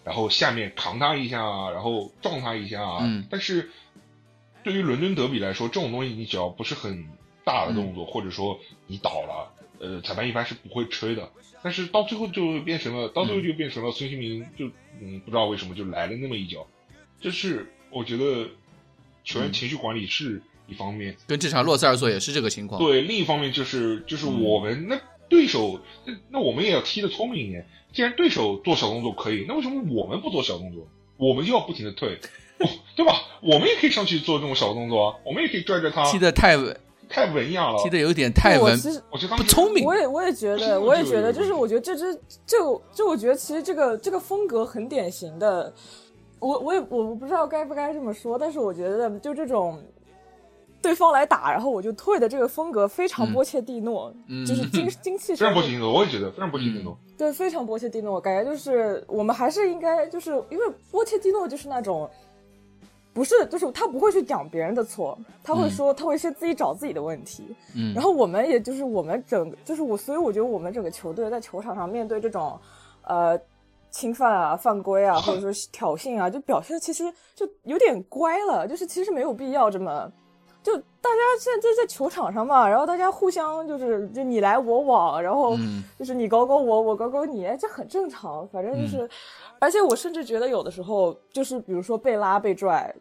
[0.04, 2.82] 然后下面扛他一下，然后撞他一下。
[3.02, 3.28] 嗯。
[3.30, 3.70] 但是
[4.64, 7.08] 对于伦敦德比来说，这种东西你只要不是很
[7.44, 11.30] 大的动作，或者说你倒了，呃，裁判一般是不会吹的。
[11.62, 14.66] 但是到最后就变成了，到最后就变成了孙兴民就
[15.00, 16.66] 嗯不知道为什么就来了那么一脚，
[17.22, 17.72] 就是。
[17.96, 18.46] 我觉得
[19.24, 22.78] 球员情绪管理是一方面，跟这场洛塞尔索也是这个情况。
[22.78, 27.66] 对，另一方面就是就是我们那对手，那那我们也要踢得聪明一点。
[27.94, 30.86] 既然对手做小动作可以，那为什么我们不做小动作？
[31.16, 32.20] 我们就要不停的退，
[32.98, 33.22] 对吧？
[33.42, 36.04] 我们也可以上去做这种小动作啊，我们也可以拽着他。
[36.12, 36.78] 踢得太稳，
[37.08, 38.78] 太文雅了，踢得有点太文，
[39.10, 39.86] 我觉得不聪明。
[39.86, 42.14] 我也我也觉得，我也觉得，就是我觉得这支
[42.46, 45.74] 就就我觉得其实这个这个风格很典型的。
[46.40, 49.80] 我我也我不知道该不该这么说，但是我觉得就这种
[50.82, 54.14] 对方来打，然后我就退的这个风格非常波切蒂诺，
[54.46, 55.38] 就是 精精气神。
[55.38, 56.98] 非常波切蒂诺，我也觉得非常波切蒂诺。
[57.18, 62.08] 对，非常波切蒂诺，感觉就是我们还是应该就是因为波切蒂诺就是那种
[63.14, 67.56] 不是就是他不会去讲别人的错，他会说他会先自己找自己的问题。
[67.76, 72.60] 嗯，然后我们也就是我们整就是我，所以我觉得我们整个球队在球场上面对这种
[73.04, 73.40] 呃。
[73.96, 78.68] 侵犯啊，犯规啊，或者 说挑衅啊，就表现其实就有点乖了。
[78.68, 80.12] 就是其实没有必要这么，
[80.62, 85.56] 就大家现在在球场上嘛，然后大家互相就是就你来我往，然后
[85.98, 88.46] 就是你搞搞我，我搞搞你，这很正常。
[88.50, 89.10] 反正就是，
[89.60, 92.94] 而且我甚至觉得有的时候就是比如说被拉被拽，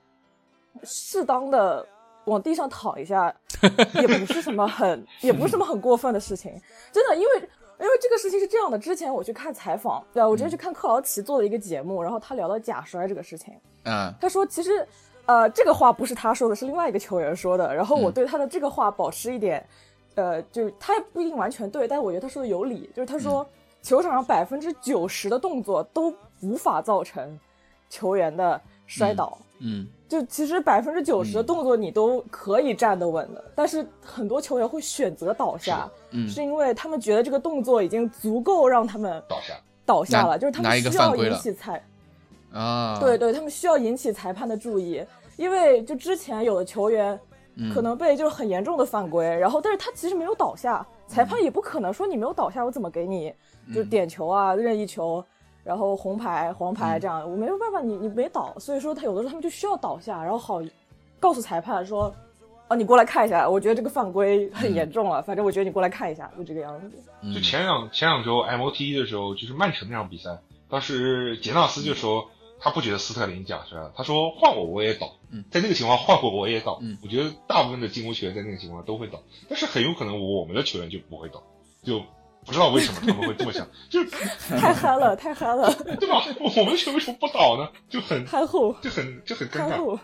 [0.85, 1.85] 适当的
[2.27, 3.35] 往地上躺一下，
[4.01, 6.53] 也不是什么很，也不是什么很过分的事情。
[6.93, 7.49] 真的，因为
[7.81, 13.53] 因为这个事情是这样的，之前我去看采访，对啊，我之前去看克劳奇做的一个节目，然后他聊到假摔这个事情，
[13.85, 14.87] 嗯，他说其实，
[15.27, 17.75] 呃，这个话不是他说的，是另外一个球员说的。
[17.75, 19.67] 然后我对他的这个话保持一点，
[20.15, 23.47] 呃，就是他也不一定完全对，但是我觉得他说的有理，就是他说
[23.83, 27.39] 球场上百分之九十的动作都无法造成
[27.91, 29.37] 球员的摔倒。
[29.59, 36.29] 嗯，就其实百分之九十的动作你都可以站得稳的，但是很多球员会选择倒下，嗯。
[36.29, 39.55] 是因为他们觉得这个动作已经足够让他们倒下。
[39.87, 41.85] 倒下了，就是他们需要引起裁，
[42.53, 45.05] 啊，对对，他们需要引起裁判的注意，
[45.37, 47.19] 因为就之前有的球员
[47.57, 47.73] 嗯。
[47.73, 53.33] 可能被就是很严重的犯规，然后但是他其实没有倒下，裁判也不可能说你没有倒下，我怎么给你？
[53.69, 55.25] 就是点球啊、任意球，
[55.65, 60.63] 然后红牌、黄牌这样，我没有办法，你你没倒，所以说他有的时候他们就需要倒下，然后好
[61.19, 62.15] 告诉裁判说。
[62.67, 65.21] 哦，你过来看一下，我觉得这个犯规很严重了。
[65.21, 66.97] 反正我觉得你过来看一下，就这个样子。
[67.21, 70.39] 嗯就前两前两周 MOT 的时候，就是曼城那场比赛，
[70.71, 81.43] 当时杰纳斯就说他不觉得斯特林假摔了，他说换我我也倒，嗯在那个情况换我我也倒，嗯我觉得大部分的进攻球员在那个情况都会倒，但是很有可能我们的球员就不会倒，
[81.83, 82.01] 就
[82.45, 84.11] 不知道为什么他们会这么想， 就是
[84.49, 86.25] 太憨了，太憨了， 对吧？
[86.41, 87.69] 我们的球为什么不倒呢？
[87.89, 89.99] 就很憨厚，就很就很尴尬。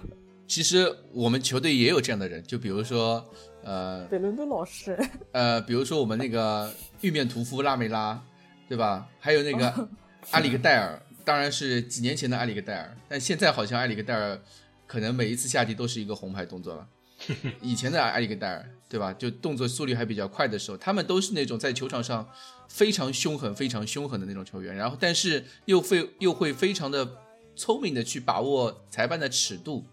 [0.46, 3.24] 其实我们球队也有这样的人，就比如说，
[3.62, 4.98] 呃北伦敦老师，
[5.30, 6.72] 呃，比如说我们那个
[7.02, 8.20] 玉面屠夫拉梅拉，
[8.68, 9.06] 对吧？
[9.20, 9.88] 还有那个
[10.32, 14.40] 阿里克戴尔，当然是几年前的阿里克戴尔，但现在好像阿里克戴尔
[14.88, 16.84] 可能每一次下地都是一个红牌动作了。
[17.60, 19.12] 以前的阿里克戴尔，对吧？
[19.12, 22.28] 就动作速率还比较快的时候，他们都是那种在球场上
[22.68, 27.08] 非常凶狠、非常凶狠的那种球员，然后但是又会又会非常的
[27.54, 29.86] 聪明的去把握裁判的尺度。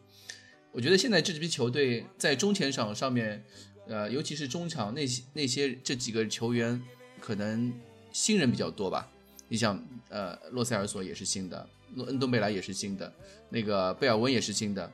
[0.72, 3.46] 我觉得现在这支球队在中前场上面，
[3.88, 6.82] 呃，尤其是中场那些那些这几个球员，
[7.22, 7.72] 可能
[8.12, 9.08] 新人比较多吧。
[9.48, 9.80] 你像
[10.10, 13.14] 呃，洛塞尔索也是新的，洛恩东贝莱也是新的，
[13.50, 14.92] 那个贝尔温也是新的，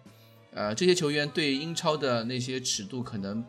[0.54, 3.44] 呃，这些球员对英超的那些尺度可能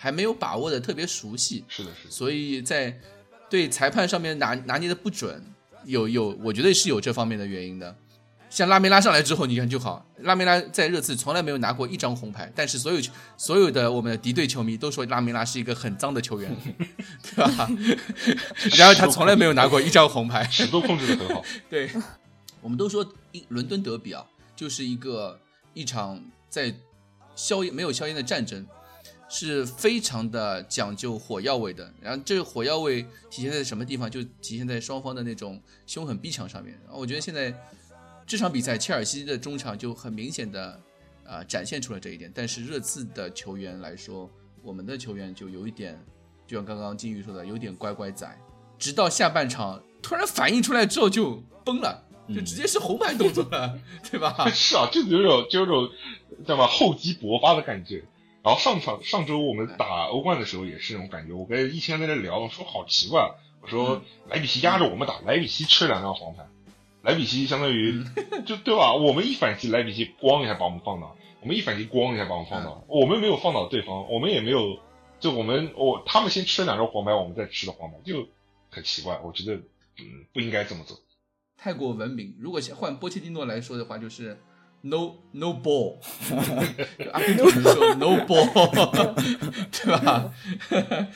[0.00, 2.98] 还没有把握的特别熟悉，是的，是的，所以在
[3.50, 5.42] 对裁判上面拿拿捏的不准，
[5.84, 7.94] 有有，我觉得是有这方面的原因的。
[8.50, 12.98] 像拉梅拉上来之后，你看就好，拉梅拉在热刺从来没有拿过一张红牌，但是所有
[13.36, 16.56] 所有的我们的敌对球迷都说拉梅拉是一个很脏的球员，
[17.22, 17.68] 对吧？
[18.78, 21.44] 然后他从来没有拿过一张红牌，尺度控制的很好。
[21.68, 21.90] 对，
[22.62, 24.24] 我们都说一伦敦德比啊，
[24.56, 25.38] 就是一个
[25.74, 26.18] 一场
[26.48, 26.74] 在
[27.36, 28.66] 硝烟没有硝烟的战争，
[29.28, 31.92] 是非常的讲究火药味的。
[32.00, 34.10] 然后这个火药味体现在什么地方？
[34.10, 36.78] 就体现在双方的那种凶狠逼抢上面。
[36.84, 37.54] 然后我觉得现在
[38.26, 40.70] 这场比赛，切尔西的中场就很明显的
[41.24, 42.30] 啊、呃展现出了这一点。
[42.34, 44.30] 但是热刺的球员来说，
[44.62, 45.98] 我们的球员就有一点，
[46.46, 48.26] 就像刚刚金鱼说的，有点乖乖仔。
[48.78, 53.78] 直到下半场突然反应出来之后就崩了，就直接是红牌动作了，
[54.10, 54.48] 对吧？
[54.54, 55.88] 是啊，就有种就有种
[56.46, 58.04] 叫什么厚积薄发的感觉。
[58.42, 66.46] 然后上场上周我们打欧冠的时候也是这种感觉，我跟一千在那聊，我说好奇怪，我说莱比锡压着我们打，莱比锡吃了两张黄牌，
[67.02, 68.04] 莱比锡相当于
[68.46, 68.94] 就对吧？
[68.94, 74.78] 我们一反击，莱比锡咣一下把我们放倒，我们一反击咣一下把我们放倒，我们没有放倒对方，我们也没有
[75.20, 78.28] 就我们我他们先吃了两张黄牌，我们再吃的黄牌，就
[78.70, 80.96] 很奇怪，我觉得嗯不应该这么做。
[81.56, 82.36] 太过文明。
[82.38, 84.38] 如果换波切蒂诺来说的话，就是
[84.82, 85.96] no no ball，
[86.98, 88.46] 就阿根廷人说 no ball，
[89.72, 90.32] 对吧？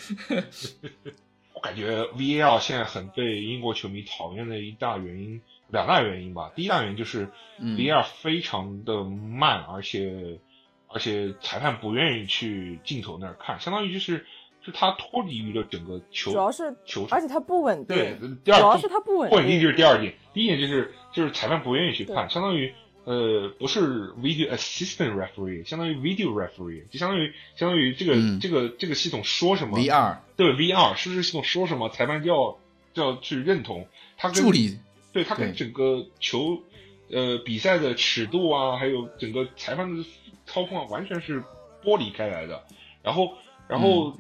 [1.55, 6.51] 我感觉 VAR 现在很被英国球迷讨厌的一大原因，两大原因吧。
[6.57, 7.29] 第一大原因就是
[7.61, 10.41] 嗯 VAR 非常的慢，而且
[10.89, 14.27] 而且裁判不愿意去镜头那儿看，相当于就是
[14.61, 17.23] 就他脱离于了整个球主要是球场而。
[17.23, 22.75] 且它不稳定，对，第二主要是它不稳定不稳定定就是第二点，第一点就是就是裁判不愿意去看，相当于
[23.05, 28.39] 呃不是 video assistant referee，相当于 video referee，就相当于相当于这个、嗯。
[28.41, 32.59] 这个这个系统说什么？VR 对 VR 是不是系统说什么，裁判就要
[32.95, 34.79] 就要去认同，他跟助理。
[35.13, 36.63] 对他跟整个球
[37.11, 40.05] 呃比赛的尺度啊，还有整个裁判的
[40.47, 41.43] 操控啊，完全是
[41.85, 42.65] 剥离开来的。
[43.03, 43.35] 然后
[43.69, 44.17] 然后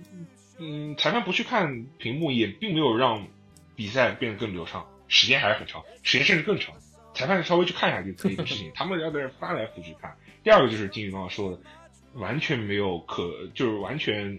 [0.58, 3.26] 嗯裁判不去看屏幕，也并没有让
[3.74, 6.74] 比赛变得更流畅，时间还是很长，时间甚至更长。
[7.14, 10.14] 裁判稍微去看一下就可以的事情， 他们要在这翻来覆去看。
[10.42, 11.58] 第二个就是金宇刚刚说的，
[12.14, 14.38] 完全没有可，就是完全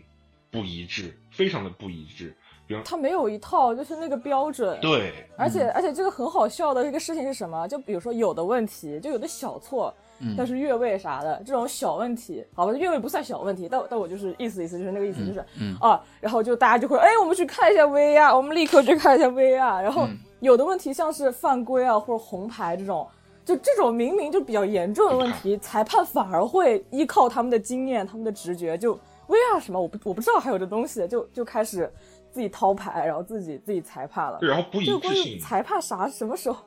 [0.52, 2.36] 不一致，非常的不一致。
[2.66, 4.80] 比方他没有一套就是那个标准。
[4.80, 7.68] 对，而且而且这个很好笑的一个事情是什么？
[7.68, 9.94] 就比如说有的问题，就有的小错，
[10.38, 15.40] 但是越位啥的这种小问题，好吧，越位不算小问题，但但我就是意思意思，就是那个意思，就是
[15.82, 20.08] 啊，然后就大家就会，哎，我们去看一下 VR，我们立刻去看一下 VR，然后
[20.40, 23.08] 有的问题像是犯规啊或者红牌这种，
[23.46, 28.96] 就这种明明就比较严重的问题，裁判反而会依靠他们的经验、他们的直觉，就
[29.28, 31.92] VR 什么，我不我不知道还有这东西，就就开始
[32.32, 36.64] 自己掏牌，然后自己自己裁判了，然后不一致性，裁判啥什么时候？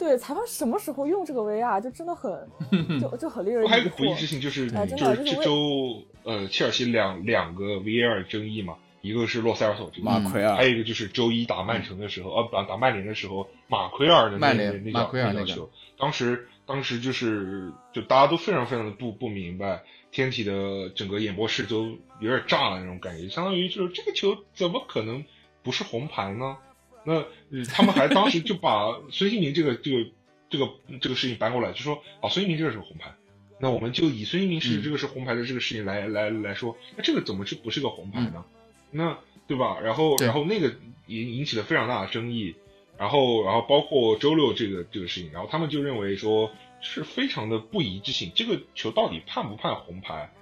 [0.00, 2.32] 对，裁判什么时候用这个 VR 就真的很，
[2.98, 3.68] 就就很令人。
[3.68, 25.22] 还有个不一致性，就是就是这周呃，切尔西两两个 VR 争议嘛，一个是洛塞尔索这个，马奎尔，还有一个就是周一打曼城的时候，呃，打打曼联的时候，马奎尔的那那那脚那球，当时当时就是就大家都非常非常的不不明白，天体的整个演播室都有点炸了那种感觉，相当于就是这个球怎么可能
[25.62, 26.56] 不是红牌呢？
[27.06, 27.24] 那
[27.64, 30.10] 他们还当时就把孙兴民这个这个
[30.50, 30.68] 这个
[31.00, 33.14] 这个事情搬过来，就说啊，孙兴民这个是红牌，
[33.58, 38.44] 那我们就以孙兴民是这个是红牌的这个事情来来来说，那这个怎么就不是个红牌呢？
[38.90, 39.80] 那对吧？
[39.80, 40.74] 然后然后那个
[41.06, 42.54] 引引起了非常大的争议，
[42.98, 50.32] 然后然后包括周六这个这个事情，然后他们就认为说是非常的不一致性，这个球到底判不判红牌，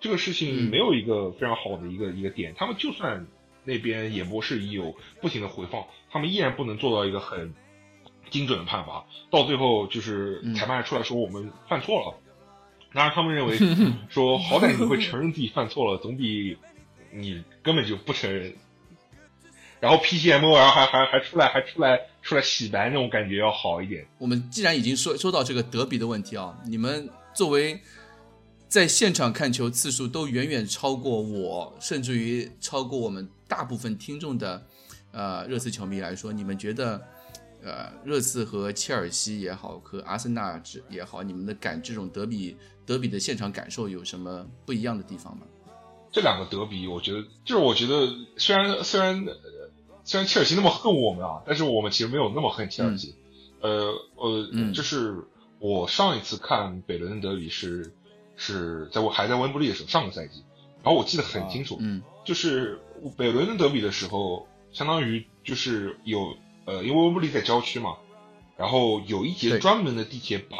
[0.00, 3.26] 这个事情没有一个非常好的一个一个点，他们就算。
[3.64, 7.54] 那边演播室有不停的回放，他们依然不能做到一个很
[8.30, 9.04] 精准的判罚。
[9.30, 12.14] 到最后就是裁判出来说我们犯错了，
[12.92, 13.58] 当然他们认为
[14.10, 16.56] 说好歹你会承认自己犯错了，总比
[17.12, 18.54] 你根本就不承认，
[19.80, 24.06] 然后 PCMO 然后还还还出来还出来出来洗白那种感觉要好一点。
[24.18, 27.80] 我们既然已经说说到这个德比的问题啊，你们作为。
[28.74, 34.66] 在现场看球次数都远远超过我，甚至于超过我们大部分听众的，
[35.12, 37.00] 呃，热刺球迷来说，你们觉得，
[37.62, 40.60] 呃，热刺和切尔西也好，和阿森纳
[40.90, 45.46] 也好，你们的感这种德比德比的现场感受有什么不一样的地方吗？
[46.10, 49.24] 这两个德比，我觉得就是我觉得虽然虽然
[50.02, 53.14] 虽然切尔西那么恨我们啊，但是我们其实没有那么恨切尔西。
[53.60, 55.22] 呃呃，就是
[55.60, 57.94] 我上一次看北伦敦德比是。
[58.36, 60.42] 是在我还在温布利的时候，上个赛季，
[60.82, 62.80] 然后我记得很清楚，嗯，就是
[63.16, 67.96] 北伦敦德比的时候，相当于就是有呃，因为温布利在郊区嘛，
[68.56, 70.56] 然后有一节专门的地铁把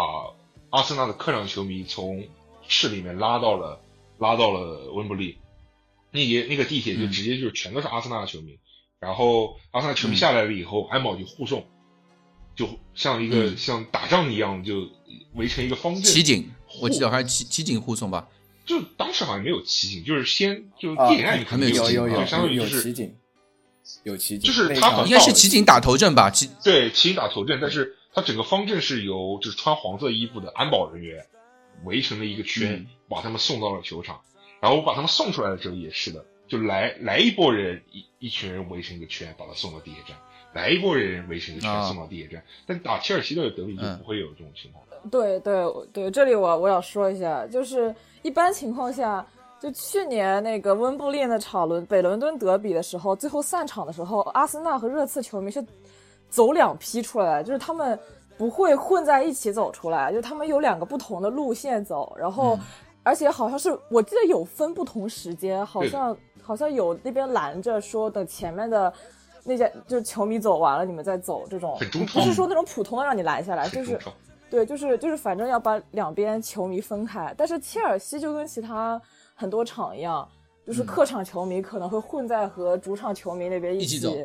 [0.70, 2.24] 阿森纳的客场球迷从
[2.66, 3.80] 市里面拉到了
[4.18, 5.38] 拉到了温布利，
[6.10, 8.58] 那节那个地铁就直接就全都是阿森纳的球迷，
[9.00, 11.66] 然后阿森纳球迷下来了以后，安保就护送，
[12.54, 14.88] 就像一个像打仗一样，就
[15.34, 16.02] 围成一个方阵。
[16.80, 18.28] 我记得还是骑骑警护送吧，
[18.64, 23.14] 就当时好像没有骑警，就是先就是电影院还没有骑警，就相当于是骑警，
[24.02, 26.30] 有骑警，就是他应该是骑警打头阵吧？
[26.30, 31.26] 骑对骑警打头阵，但是他整个方阵是由就是穿黄色衣服的安保人员
[31.84, 34.20] 围成了一个圈，把他们送到了球场。
[34.60, 40.16] 然后我把他们送出来的时候也是的，就来来一波人，一一群人围成一个圈，把他送到地铁站；
[40.54, 42.42] 来一波人围成一个圈，送到地铁站。
[42.66, 44.83] 但打切尔西的德比就不会有这种情况。
[45.10, 49.24] 对对对，这里我我要说一下，就是一般情况下，
[49.60, 55.64] 就去年那个温布利的场伦北伦敦德比的时候，最后散场的时候，阿森纳和热刺球迷是
[56.28, 57.98] 走两批出来，就是他们
[58.38, 62.58] 不会混在一起走出来，就他们有两个不同的路线走，然后
[63.02, 68.92] 而且好像是我记得有分不同时间，好像好像有那边拦着说等前面的
[69.44, 73.98] 那些就是球迷走完了你们再走，这种不是说那种普通的让你拦下来，就是。
[74.50, 77.34] 对，就是就是，反正要把两边球迷分开。
[77.36, 79.00] 但是切尔西就跟其他
[79.34, 80.28] 很多场一样，
[80.64, 84.16] 就是客场球迷可能会混在和主场球迷那边一起走，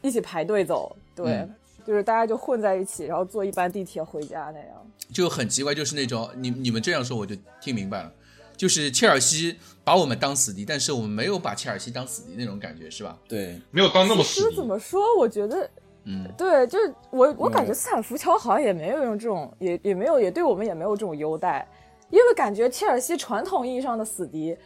[0.00, 0.94] 一起排队走。
[1.16, 1.48] 对，
[1.84, 4.90] 就是大家就混在一起，然后坐一班地铁回家那样。
[5.12, 8.12] 就很奇怪，就是那种你你们这样说我就听明白了，
[8.56, 13.18] 就是切尔西把我们当死敌，但是我们没有把切尔西当死敌那种感觉，是吧？
[13.26, 14.54] 对，没有当那么死敌。
[14.54, 15.00] 怎么说？
[15.18, 15.68] 我觉得。
[16.10, 21.68] 嗯，对，就是我，我感觉斯坦福桥好像也没有用这种，也也没有，也对我们也没有这种优待，
[22.08, 24.56] 因为感觉切尔西传统意义上的死敌，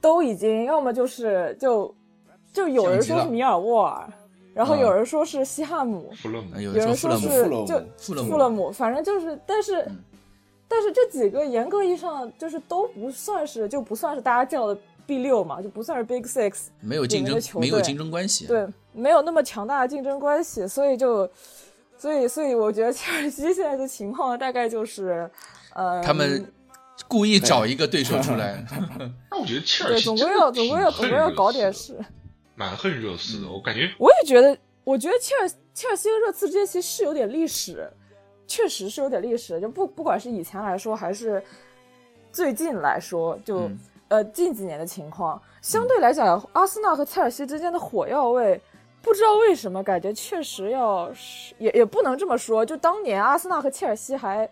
[0.00, 1.92] 都已经要么就是就
[2.52, 4.08] 就有人说是米尔沃尔，
[4.54, 6.12] 然后有人说是西汉姆，
[6.60, 7.28] 有人说是
[7.66, 9.90] 就富勒姆，反正就是，但是
[10.68, 14.78] 但是这几个严格意义上就是都不算是，就不算是大家叫的。
[15.08, 18.66] B 六嘛，就不算是 Big Six，没有竞争，没有竞争关系，对，
[18.98, 21.30] 没有那么强大的竞争关系，所以就，
[21.96, 25.30] 所以，所以我觉得切尔西现在的情况大概就是，
[25.74, 26.52] 呃，他们
[27.06, 28.64] 故意找一个对手出来。
[29.30, 31.96] 那我觉得切尔西总归要，总归要，总归要搞点事。
[32.54, 33.88] 蛮恨热刺的，我感觉。
[33.98, 37.88] 我也觉得，我觉得切尔切尔西和热刺之间其实是有点历史，
[38.46, 41.40] 确实是有点历史，就不不管是以前来说还是
[42.32, 43.70] 最近来说，就、
[44.08, 48.60] 呃近几年的情况，相对来讲，阿森纳和切尔西之间的火药味。
[49.02, 52.64] 不知道为什么，感觉确实要是也也不能这么说。
[52.64, 54.44] 就当年阿森纳和切尔西还，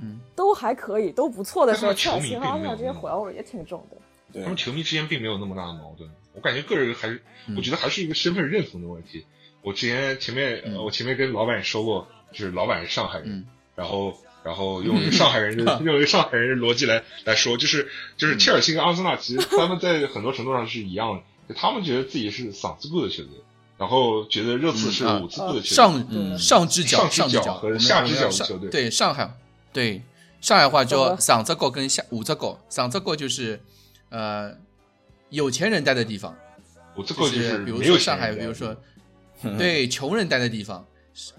[0.00, 3.96] 嗯，都还可以，都不错的时候，切尔西和阿森纳之间并没有火药味也挺重的。
[4.32, 6.08] 对他们球迷之间并没有那么大的矛盾。
[6.32, 9.26] 我感觉个人还是，嗯我觉得还是一个身份认同的问题。
[9.62, 23.32] 我之前前面、我前面跟老板说过，就是老板是上海人，嗯然后然后用一个 上海人的用一个上海人的逻辑来来说，就是就是切尔西跟阿森纳其实他们在很多程度上是一样的，就他们觉得自己是嗓子固的球队，
[23.80, 25.62] 然后觉得热刺是五字固的球队。
[25.62, 28.68] 上嗯上只脚上只脚和下只脚的球队。
[28.68, 29.34] 对上海
[29.72, 30.02] 对
[30.42, 33.58] 上海话叫懂了嗓子狗跟下五只狗，上只狗就是
[34.10, 34.52] 呃
[35.30, 36.36] 有钱人待的地方，
[36.94, 38.76] 我这就个就是比如说上海，比如说
[39.56, 40.84] 对穷人待的地方。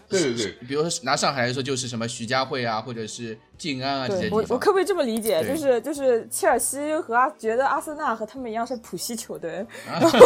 [0.09, 4.39] 对对对，比如说拿上海来说，就是什么徐家汇啊，或者是静安啊这些地，方。
[4.39, 5.41] 我我可不可以这么理解？
[5.47, 10.19] 就是就是切尔西和阿觉得阿森纳和他们一样是浦西球队，啊 然后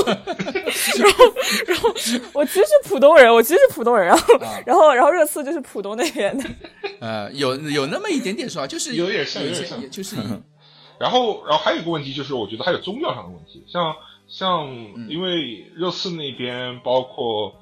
[0.97, 1.33] 然后
[1.67, 1.93] 然后
[2.33, 4.59] 我其实是浦东人，我其实是浦东人，然后、啊。
[4.65, 6.49] 然后然后热刺就是浦东那边的，
[6.99, 9.89] 呃，有有那么一点点说法，就是有点像有点像。
[9.91, 10.15] 就是
[10.97, 13.93] 然后，然后还有一个问题就是，我觉得还有宗教上的问题，像
[14.27, 15.07] 像嗯。
[15.09, 17.53] 因为热刺那边包括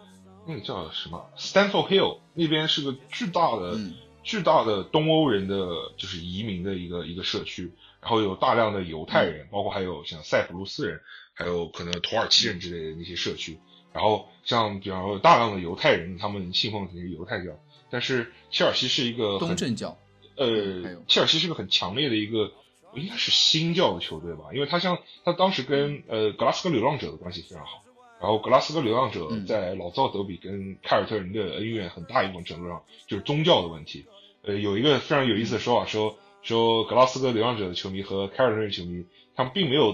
[0.45, 3.93] 那个叫什么 Stanford Hill 那边是个巨大的、嗯。
[4.25, 11.01] 巨大的东欧人的就是移民的一个一个社区，然后有大量的犹太人，包括还有像塞浦路斯人，
[11.33, 13.59] 还有可能土耳其人之类的那些社区。
[13.91, 17.51] 然后像比方说大量的犹太人，他们信奉的是犹太教，
[17.89, 19.97] 但是切尔西是一个东正教，
[20.37, 22.49] 呃，切尔西是个很强烈的一个，
[22.95, 27.83] 应该是新教的球队吧，因为他像他当时跟呃格拉斯哥流浪者的关系非常好，
[28.23, 34.05] 然后格拉斯哥流浪者嗯在老造德比跟凯尔特人的恩怨很大一部分程度上就是宗教的问题。
[34.43, 39.05] 呃，有一个非常有意思的说法说说格拉斯哥流浪者的球迷和凯尔特人球迷，
[39.35, 39.91] 他们并没有，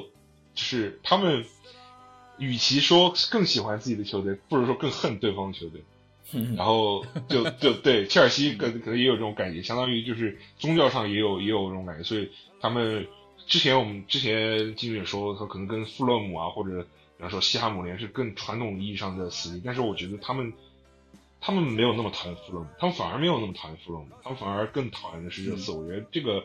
[0.54, 1.44] 就是他们
[2.38, 5.84] 与其说更喜欢自己的球队，不如说更恨对方的球队。
[6.56, 12.30] 然后就就对切尔西可可能也有这种感觉，相当于就是宗教上也有也有这种感觉，所以
[12.62, 13.08] 他们
[13.48, 16.86] 之前我们之前经也说，他可能跟富勒姆啊或者
[17.20, 20.54] 比方说西汉姆联是更传统意义上的死敌，但是我觉得他们
[21.42, 25.74] 他们没有那么讨厌富勒姆，他们反而没有那么讨厌富勒姆，他们反而更讨厌的是热刺。
[25.74, 26.42] 我觉得这个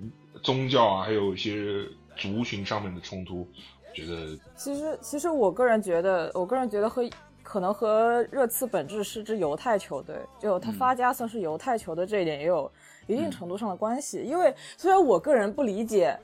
[0.00, 0.10] 嗯
[0.42, 3.46] 宗教啊，还有一些族群上面的冲突，
[3.88, 7.08] 我觉得其实，其实我个人觉得，我个人觉得和
[7.44, 12.68] 可能和热刺本质是支犹太球队，就他发家算是犹太球队这一点也有
[13.06, 14.18] 一定程度上的关系。
[14.18, 16.18] 因为虽然我个人不理解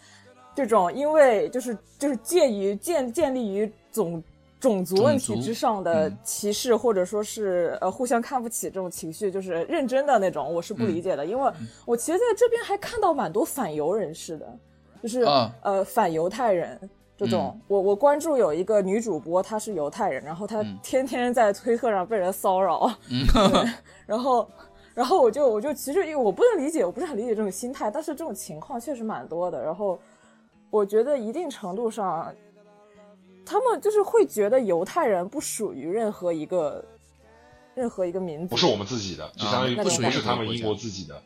[0.55, 4.23] 这种因为就是就是介于建建立于种
[4.61, 6.19] 种族问题之上的嗯。
[6.23, 11.25] 歧视，或者说是呃互相看不起这种情绪，就是认真的那种，我是不理解的。
[11.25, 11.53] 因为
[11.85, 14.59] 我其实在这边还看到蛮多反犹人士的，
[15.03, 15.55] 就是、啊。
[15.63, 16.79] 呃反犹太人。
[17.17, 20.77] 这种，我我关注有一个女主播，她是犹太人，然后她嗯。
[20.83, 23.71] 天天在推特上被人骚扰， 对
[24.05, 24.51] 然后，
[24.95, 29.63] 然后我就我就其实因为我不能理解，我不是很理解这种心态，但是这种情况确实蛮多的。
[29.63, 29.97] 然后，
[30.75, 32.35] 我觉得一定程度上，
[33.47, 36.85] 他们就是会觉得犹太人不属于任何一个
[37.77, 41.22] 任何一个民族，不是我们自己的，就相当于不属于是他们英国自己的。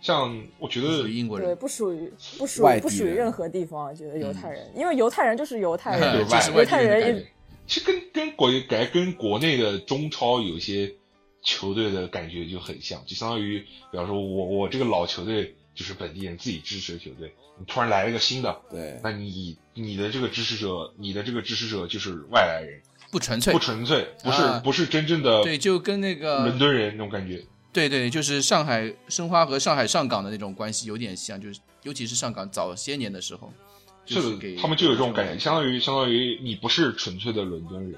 [0.00, 7.26] 像我觉得英国对，不属于不属于不属于任何地方，觉得犹太人，因为犹太人就是犹太人，就是犹太人也
[7.68, 10.92] 其实跟跟国感觉跟国内的中超有一些
[11.44, 13.60] 球队的感觉就很像，就相当于，
[13.92, 27.44] 比方说我我这个老球队就是本地人自己支持的球队，你突然来了一个新的，对，那你你的这个支持者，你的这个支持者就是外来人，不纯粹不，纯粹，不是、啊不是真正的对，就跟那个伦敦人那种感觉。
[27.72, 33.52] 对对，就是上海申花和上海上港的那种关系有点像，就是尤其是上港早些年的时候，
[34.04, 37.94] 就是给，他们就有这种感觉，觉，相当于相当于你不是纯粹的伦敦人，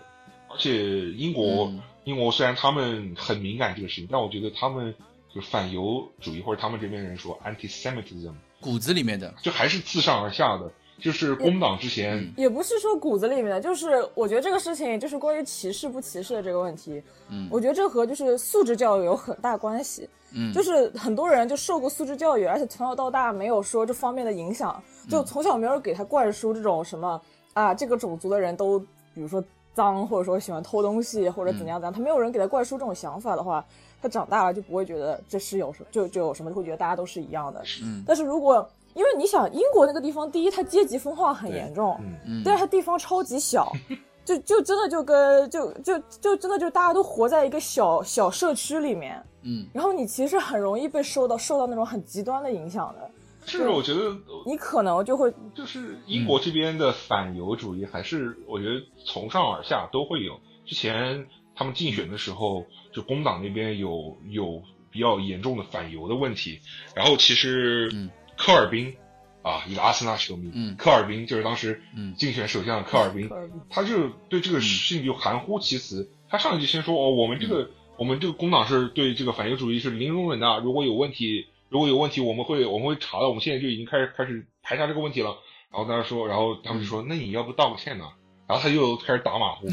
[0.51, 4.93] 而且英国、嗯英国虽然他们很敏感这个事情，但我觉得他们
[5.35, 12.33] 就反犹主义或者他们这边人说 anti-Semitism，骨子里面的，就还是自上而下的，就是工党之前、嗯。
[12.37, 17.49] 也不是说骨子里面的，就是我觉得这个事情就是关于歧视不歧视的这个问题，嗯。
[17.51, 20.09] 我觉得这和就是素质教育有很大关系。
[20.33, 25.11] 嗯，就是很多人就受过素质教育，而且从小到大没有说这方面的影响，嗯。
[25.11, 27.21] 就从小没有人给他灌输这种什么
[27.53, 28.79] 啊，这个种族的人都
[29.13, 29.43] 比如说
[29.75, 33.65] 脏，或者说喜欢偷东西，或者怎样怎样，他没有人给他灌输这种想法的话，
[34.03, 37.63] 他长大了就不会觉得这是有什就就有什么，会觉得大家都是一样的。
[37.83, 43.73] 嗯但是如果因为你想英国那个地方，第一它阶级分化很严重，嗯嗯但是它地方超级小，
[44.25, 53.11] 就就真的就跟就就就真的就大家都活在一个小小社区里面，嗯，然后你其实很容易被受到受到那种很极端的影响的。
[53.47, 60.39] 是，我觉得你可能就会就是英国这边的反犹主义，还是我觉得从上而下都会有。
[60.67, 61.27] 之前
[61.57, 66.61] 他们竞选的时候，就工党那边有有比较严重的反犹的问题，
[66.95, 67.91] 然后其实
[68.37, 68.95] 科尔宾。
[69.43, 73.31] 啊，一个阿森纳球迷，嗯，科尔宾就是当时嗯竞选首相的科尔宾，
[73.71, 76.11] 他就对这个事情就含糊其辞。
[76.29, 85.39] 他上一句先说哦，我们这个我们这个工党是对这个反犹主义是零容忍的，如果有问题，如果有问题，我们会我们会查的，我们现在就已经开始开始排查这个问题了。
[85.73, 88.05] 然后他说，然后他们就说，那你要不道个歉呢？
[88.51, 89.69] 然后他就开始打马虎，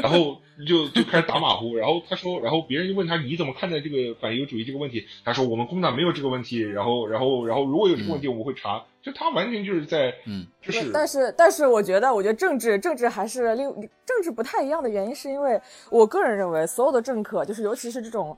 [0.00, 1.74] 然后就就开始打马虎。
[1.74, 5.04] 然后他说，然后别人就问他你怎么看待这个反犹主义这个问题？
[5.24, 6.60] 他说我们工党没有这个问题。
[6.60, 8.84] 然后然后然后如果有这个问题，我们会查。
[9.02, 10.92] 就他完全就是在，嗯，就是。
[10.92, 13.68] 但是但是我觉得，我觉得政治政治还是另
[14.04, 15.60] 政治不太一样的原因，是因为
[15.90, 18.36] 我个人认为，所有的政客，就是尤其是这种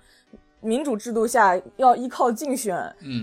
[0.61, 2.77] 民主制度下要依靠竞选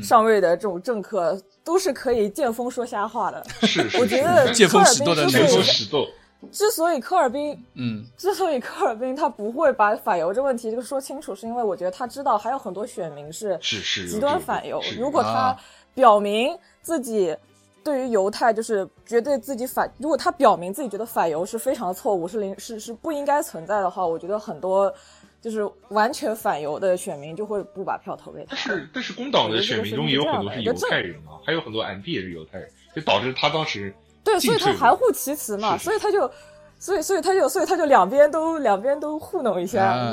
[0.04, 3.42] 上位的这种政客，都是可以见风说瞎话的。
[3.62, 6.06] 是是，我觉得见风使舵的见风使舵。
[6.54, 14.82] 之所以科尔宾，嗯，之所以科尔宾他不会把反犹这问题这个说清楚，是因为我觉得他知道还有很多选民是是极端反犹。
[14.98, 15.54] 如果他
[15.94, 17.36] 表明自己
[17.84, 24.94] 对于犹太就是绝对自己反，如果他表明自己觉得反犹是非常错误，是零是是不应该存在的话，我觉得很多
[25.42, 28.56] 就是完全反犹的选民就会不把票投给他。
[28.56, 33.94] 但是但是工党的选民中也有很多是犹太人啊，还有很多 M P 也是犹太人，就导致他当时。
[34.24, 36.30] 对，所以他含糊其辞嘛，所以他就，
[36.78, 40.12] 所以所以他就，所以他就两边都两边都糊弄一下。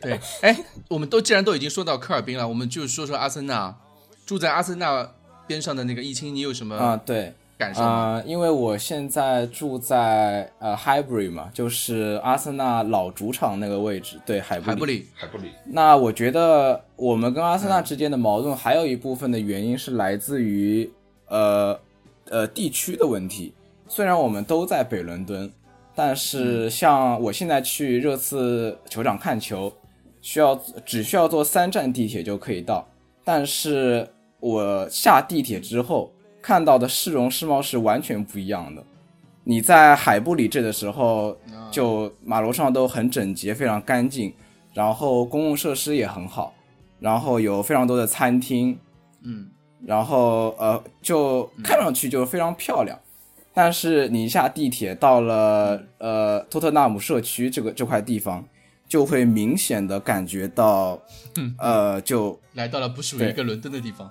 [0.00, 3.74] 对，哎，我们都既然都已经说到科尔宾了，我们就说说阿森纳。
[4.26, 5.08] 住在阿森纳
[5.46, 7.00] 边上的那个易清，你有什么啊？
[7.06, 8.22] 对，感受啊？
[8.26, 14.20] 因为我现在住在呃 Highbury 嘛，就是阿森纳老主场那个位置。
[14.26, 15.52] 对，海布里，海布里。
[15.64, 20.90] 那我觉得我们跟阿森纳之间的矛盾，还有一部分的原因是来自于
[21.28, 21.80] 呃。
[22.30, 23.54] 呃，地区的问题，
[23.86, 25.50] 虽然我们都在北伦敦，
[25.94, 29.72] 但是像我现在去热刺球场看球，
[30.20, 30.54] 需要
[30.84, 32.86] 只需要坐三站地铁就可以到，
[33.24, 34.08] 但是
[34.40, 38.84] 我下地铁之后看到的市容市貌是完全不一样的。
[39.44, 41.36] 你在海布里这的时候，
[41.70, 44.32] 就马路上都很整洁，非常干净，
[44.74, 46.52] 然后公共设施也很好，
[47.00, 48.78] 然后有非常多的餐厅，
[49.22, 49.48] 嗯。
[49.86, 52.98] 然后呃，就看上去就非常漂亮，
[53.54, 58.44] 但是你一下地铁到了呃托特纳姆社区这个这块地方，
[58.88, 61.00] 就会明显的感觉到，
[61.58, 64.10] 呃，就来到了不属于一个伦敦的地方，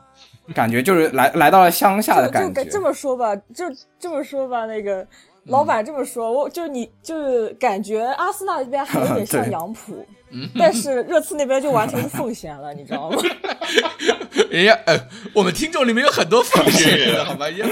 [0.53, 2.63] 感觉就是来来到了乡下的感觉。
[2.65, 3.65] 这么说吧，就
[3.99, 5.05] 这么说吧，那个
[5.47, 10.05] 老板这么说，我就是你就是感觉阿森纳这边还有点像 杨浦。
[10.59, 13.17] 但是热刺那边就完全是奉贤了，你知道吗？
[14.51, 14.93] 哎呀，呃，
[15.33, 17.45] 我们听众里面有很多奉贤人， 好吧？
[17.45, 17.63] 我也是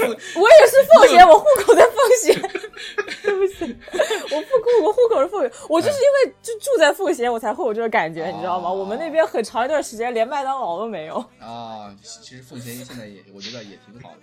[0.88, 2.50] 奉贤，我户口在奉贤。
[3.22, 8.72] 对不起，我户口我户口是奉贤，我就是因为就住在奉贤，我才会有这个感觉，你知道吗？
[8.72, 11.94] 我们那边很长一段时间连麦当劳都没有啊。
[12.02, 14.20] 其实奉贤现在也，我觉得也挺好的。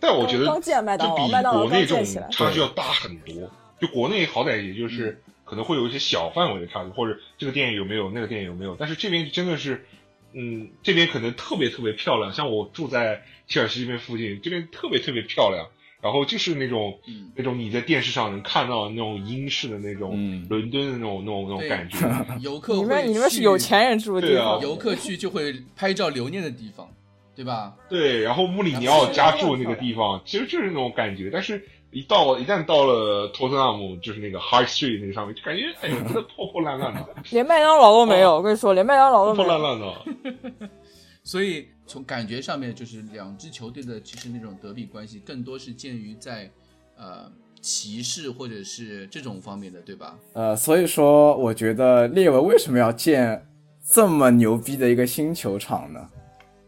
[0.00, 3.34] 但我觉得刚建麦当劳，麦当劳刚建起来，差距要大很多。
[3.80, 5.22] 就国内好歹也就是。
[5.48, 8.74] 可能会有一些小范围的差距，或者这个电影有没有，那个电影有没有？
[8.74, 9.86] 但是这边真的是，
[10.32, 12.32] 嗯，这边可能特别特别漂亮。
[12.32, 15.68] 像我住在切尔西这边附近，这边特别特别漂亮。
[16.02, 16.98] 然后就是那种，
[17.36, 21.98] 那种你在电视上能看到那种英式的那种伦敦的那种那种那种感觉。
[22.42, 26.88] 游客，你们你们是有钱人住的地方，游客去就会拍照留念的地方，
[27.36, 27.76] 对吧？
[27.88, 31.62] 对，然后穆里尼奥家住那个地方，其实就是那种感觉，但是。
[31.92, 38.34] 一到一旦到了托特纳姆，就是那个 High Street 那个上面，就感觉哎呦，真的破破烂烂的， 连麦当劳都没有。
[38.34, 40.68] 我跟你说，连麦当劳都破破烂烂的。
[41.24, 46.50] 所以从感觉上面，就是两支球队的其实那种德比关系，更多是建于在
[46.98, 47.32] 呃
[47.62, 50.18] 骑士或者是这种方面的，对吧？
[50.34, 53.46] 呃，所以说我觉得列文为什么要建
[53.88, 56.06] 这么牛逼的一个新球场呢？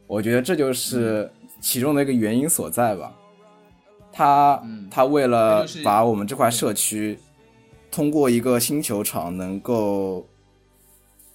[0.09, 1.30] 我觉得这就是
[1.61, 3.14] 其中的一个原因所在吧。
[4.11, 7.16] 他他为了把我们这块社区
[7.90, 10.26] 通过一个新球场，能够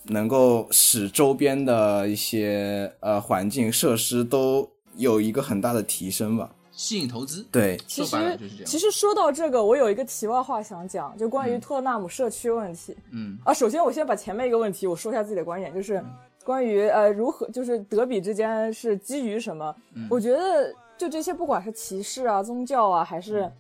[0.04, 7.46] 能够使周边的一些呃环境设施都有一个很大的提升吧，吸引投资。
[7.52, 12.94] 对，其实其实说到这个，我有一个题外话想讲，就关于托纳姆社区问题。
[13.12, 13.38] 嗯。
[13.46, 16.04] 啊，首先我先把前面一个问题我说一下自己的观点，就是
[16.44, 19.76] 关于呃如何就是德比之间是基于什么？
[20.10, 20.74] 我觉得。
[20.96, 23.52] 就这些，不管是歧视啊、宗教啊，还是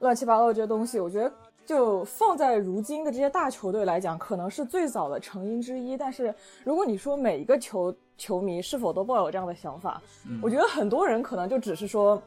[0.00, 1.32] 乱七八糟这些东西，我觉得
[1.64, 5.96] 就放在如今的这些大球队来讲，可能是最早的成因之一。
[5.96, 6.34] 但是
[6.64, 10.02] 如果你说每一个球球迷是否都抱有这样的想法，
[10.42, 12.20] 我觉得很多人可能就只是说，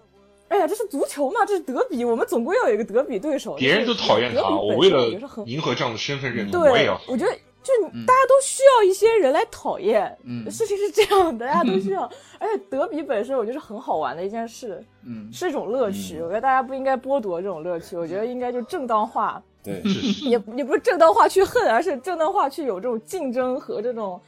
[0.47, 3.55] 哎呀，这是足球嘛，这是德比，我们总归要有一个德比对手。
[3.55, 5.09] 别人都讨厌他，我为了
[5.45, 6.99] 迎合这样的身份认同，我也要。
[7.09, 7.37] 我觉得。
[7.63, 7.73] 就
[8.05, 12.03] 大家都需要一些人来讨厌，嗯，事情是这样的，大家都需要，
[12.37, 19.81] 而且德比本身我觉得是很好玩的一件事，嗯，是一种乐趣，我觉得大家不应该剥夺这种乐趣，我觉得应该就正当化，对，
[20.23, 24.19] 也也不是正当化去恨，而是正当化去有这种竞争和这种，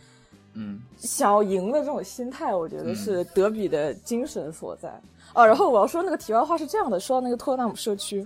[0.53, 4.89] 嗯，想要赢的这种心态，我觉得是德比的精神所在。
[5.33, 5.45] 啊。
[5.45, 8.25] 然后我要说那个题外话是这样的，说到那个托特纳姆社区。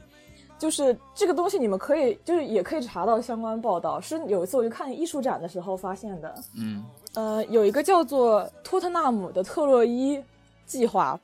[0.60, 4.00] 就是这个东西，你们可以就是也可以查到相关报道。
[4.02, 6.36] 是有一次我去看艺术展的时候发现的。
[6.58, 6.84] 嗯，
[7.14, 10.22] 呃，有一个叫做托特纳姆的特洛伊
[10.66, 11.18] 计划，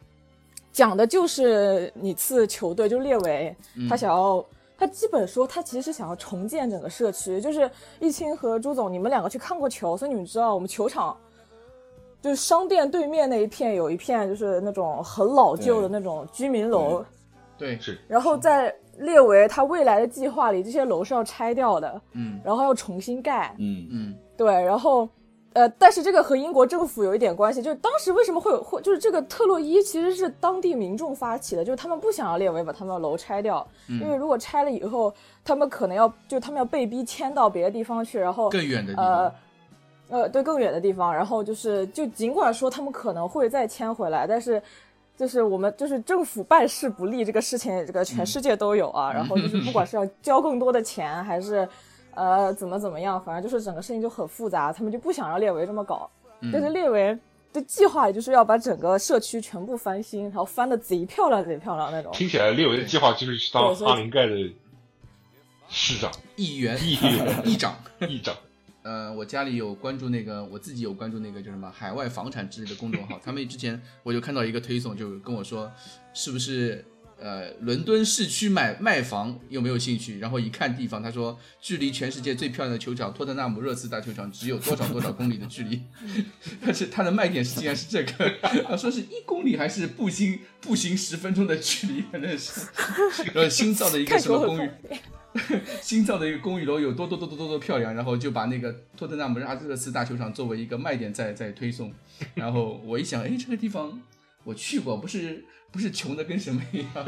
[0.72, 3.54] 讲的就是你次球队就列为
[3.90, 4.44] 他想要，
[4.78, 7.42] 他基本说他其实想要重建整个社区。
[7.42, 7.70] 就是
[8.00, 11.16] 易清和朱总，你们两个去看过球，所以你们知道我们球场
[12.22, 17.04] 就是商店对面那一片有一片就是那种很老旧的那种居民楼。
[17.58, 17.98] 对，是。
[18.08, 23.88] 然后在列为他未来的计划里，这些楼是要拆掉的，嗯，然后要重新盖，嗯。
[23.92, 25.08] 嗯，对，然后，
[25.54, 39.34] 呃，但是这个和英国政府有一点关系，就是当时为什么会有，会就是这个特洛伊其实是当地民众发起的，就是他们不想要列为把他们的楼拆掉，因为如果拆了以后，他们可能要，就他们要被逼迁到别的地方去，然后更远的地方，呃，
[40.10, 44.62] 呃，对，更远的地方，然后就是，就尽管说他们可能会再迁回来，但是。
[45.18, 49.12] 就是我们就是政府办事不力这个事情，这个全世界都有啊。
[49.12, 51.68] 然后就是 不管是要交更多的钱，还是
[52.14, 54.74] 呃怎么怎么样，反正就是整个事情就很复杂。
[54.74, 56.10] 他们就不想让列维这么搞，
[56.52, 57.18] 但是列维
[57.54, 62.12] 的计划就是要把整个社区全部翻新，然后翻的贼漂亮贼漂亮那种。
[62.12, 64.36] 听起来列维的计划就是当阿林盖的
[65.70, 67.74] 市长、议员、议员、议长、
[68.08, 68.36] 议长。
[68.86, 73.20] 呃，我家里有关注那个，我自己有关注那个叫什么海外房产之类的公众号。
[73.24, 75.72] 他们之前我就看到一个推送，就跟我说，
[76.14, 76.86] 是不是
[77.20, 80.20] 呃伦敦市区买卖房有没有兴趣？
[80.20, 85.82] 然后一看地方，他说距离全世界最漂亮的球场托特纳姆热刺大球场只有多少多少公里的距离。
[86.64, 88.32] 但是它的卖点是竟然是这个，
[88.68, 92.62] 他说是一公里还是步行步行十分钟的距离，反正是
[93.34, 94.70] 呃新造的一个什么公寓。
[95.82, 101.94] 新造的一个公寓楼有多多多多多多漂亮，然后就把那个托特纳姆阿特斯大球场作为一个卖点在在推送。
[102.34, 104.02] 然后我一想，哎，这个地方
[104.46, 107.06] 我去过，不是不是穷的跟什么一样？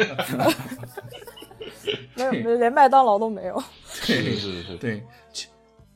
[2.15, 3.63] 没有，连麦当劳都没有。
[4.05, 5.03] 对是是，对。
[5.31, 5.47] 其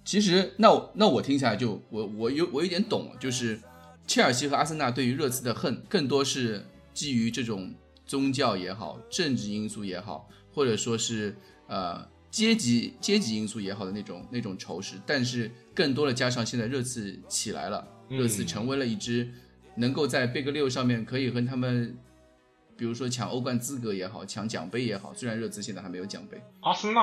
[0.06, 3.60] 其实，那那我听起来就我我有我有点懂，就是
[4.08, 7.74] 切尔西和阿森纳对于热刺的恨，更多是基于这种
[8.06, 11.36] 宗教也好，政治因素也好，或者说是
[11.68, 12.10] 呃。
[12.32, 19.30] 阶级阶级因素也好的那种那种仇视，但是更多的加上现在热刺起来了，热刺成为了一支
[19.76, 21.98] 能够在贝格六上面可以和他们，
[22.78, 25.14] 比如说抢欧冠资格也好，抢奖杯也好。
[25.14, 27.02] 虽然热刺现在还没有奖杯，阿森纳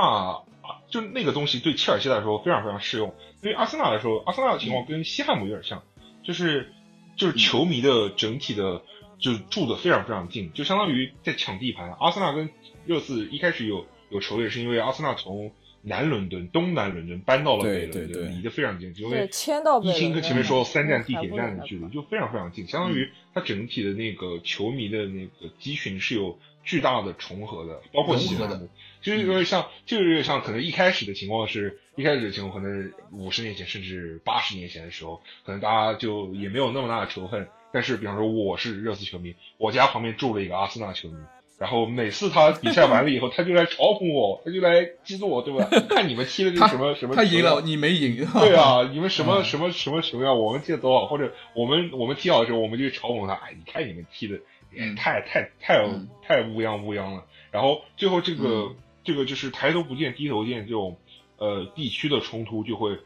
[0.90, 3.14] 就那个东西对切尔西来说非常非常适用。
[3.42, 5.82] 对于阿森纳来说，阿森纳的情况跟西汉姆有点像，
[6.24, 6.72] 就是
[7.18, 8.80] 就是球迷的整体的
[9.18, 11.92] 就住的非常非常近，就相当于在抢地盘。
[12.00, 12.48] 阿森纳跟
[12.86, 13.84] 热刺一开始有。
[14.10, 15.52] 有仇也是因为阿森纳从
[15.82, 18.92] 南伦敦、东南伦敦搬到了北伦敦，离得非常近。
[18.96, 28.68] 因为迁到一清跟前面说三站地铁站的距离就非常非常近，相当于它整体的那个球迷的那个集群是有巨大的重合的，包括西汉姆，
[29.00, 37.46] 就是有点像，就是有点像，可能一开始的情况是一开始的情况，可能五十年前甚至八十年前的时候，可能大家就也没有那么大的仇恨。
[37.70, 41.16] 但是，比方说我是热刺球迷，我家旁边住了一个阿森纳球迷。
[41.58, 45.68] 然后每次他比赛完了以后，他就来嘲讽我，他就来激怒我，对吧？
[45.90, 48.24] 看你们踢的这什么什么，他赢了，你没赢。
[48.32, 50.38] 对啊，你们什么什么什么什么样？
[50.38, 53.34] 我们踢的多好，或者我们我们踢好的时候，我们就嘲讽他。
[53.34, 54.38] 哎，你看你们踢的
[54.72, 55.84] 也太太太
[56.22, 57.24] 太乌泱乌泱了。
[57.50, 60.96] 然后最后这个这个就是抬头不见低头见这种
[61.38, 62.96] 呃地区的冲突就会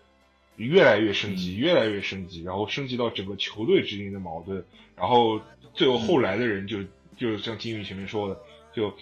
[0.57, 4.63] 越来越升级，越来越升级，然后升级到整个球队之间的矛盾。
[4.95, 5.41] 然后
[5.73, 6.77] 最后后来的人就。
[7.17, 8.41] 就是像金宇前面说的，
[8.75, 8.95] 就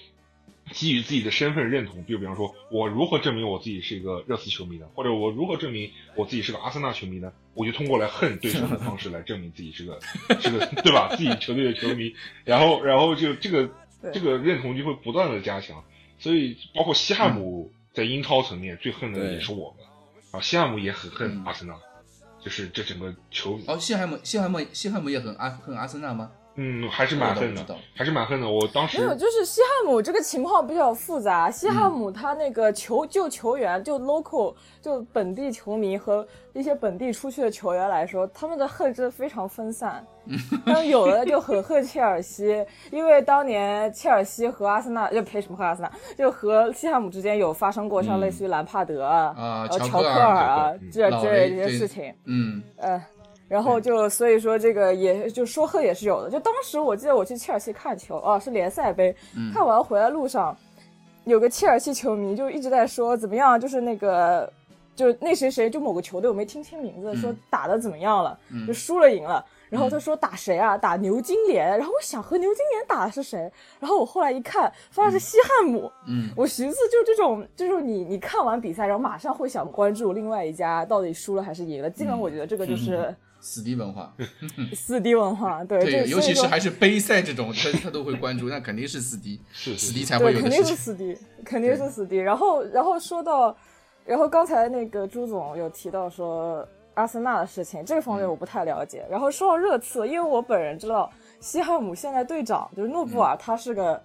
[0.72, 4.86] 基于自己的身份认同，就比方说，我如何证明我自己是一个热刺球迷呢？
[4.94, 7.32] 或者我如何证明我自己是个阿森纳球迷呢？
[7.54, 9.98] 我就通过来恨对手的方式来证明自己是个
[10.40, 11.14] 是个对吧？
[11.16, 13.68] 自己球队的球迷，然后然后就这个
[14.12, 15.82] 这个认同就会不断的加强。
[16.18, 19.86] 所以，包括西汉姆在英超层面最恨的也是我们，
[20.32, 21.74] 啊，西汉姆也很恨阿森纳，
[22.44, 26.30] 就是这整个球哦，西汉姆西汉姆西汉姆也很阿恨阿森纳吗？
[26.56, 28.48] 嗯，还是蛮恨的，还是蛮恨的。
[28.48, 31.50] 我当时没有，就是西汉姆这个情况比较复杂。
[31.50, 40.04] 西汉姆他那个球就球员就 local 就本地球迷和一些本地出去的球员来说，他们的恨真的非常分散。
[40.66, 52.12] 但有的就很恨切尔西，因为当年切尔西和阿森纳就赔什么和阿森纳，就和西汉姆之间有发生过像类似于兰帕德啊、乔克尔啊这这这些事情。
[52.26, 53.02] 嗯，呃。
[53.50, 56.30] 然后就所以说这个也就说喝也是有的。
[56.30, 59.12] 就当时我记得我去切尔西看球啊，是联赛杯，
[59.52, 60.56] 看完回来路上，
[61.24, 64.48] 有个切尔西球迷就一直在说怎么样，就是那个
[64.94, 68.38] 就那谁谁就某个球队我没听清名字，说打的怎么样了，
[68.68, 69.44] 就输了赢了。
[69.68, 70.78] 然后他说打谁啊？
[70.78, 71.66] 打牛津联。
[71.76, 73.50] 然后我想和牛津联打的是谁？
[73.80, 75.90] 然后我后来一看，发现是西汉姆。
[76.06, 81.90] 嗯，我寻思就这种，就是你你看完比赛，然后马上会想关注另外一家到底输了还是赢了。
[81.90, 83.12] 基本我觉得这个就是。
[83.40, 84.14] 死敌文化，
[84.76, 92.16] 死敌文化，对对，尤其是还是杯赛这种，他他都会关注，那肯定是死敌，是死敌才会有肯定是死敌，肯定是死敌。
[92.16, 93.56] 然后，然后说到，
[94.04, 99.06] 然后刚才那个朱总有提到说阿森纳的事情，这个方面我不太了解。
[99.10, 101.10] 然后说到热刺，因为我本人知道
[101.40, 104.02] 西汉姆现在队长就是诺布尔，他是个，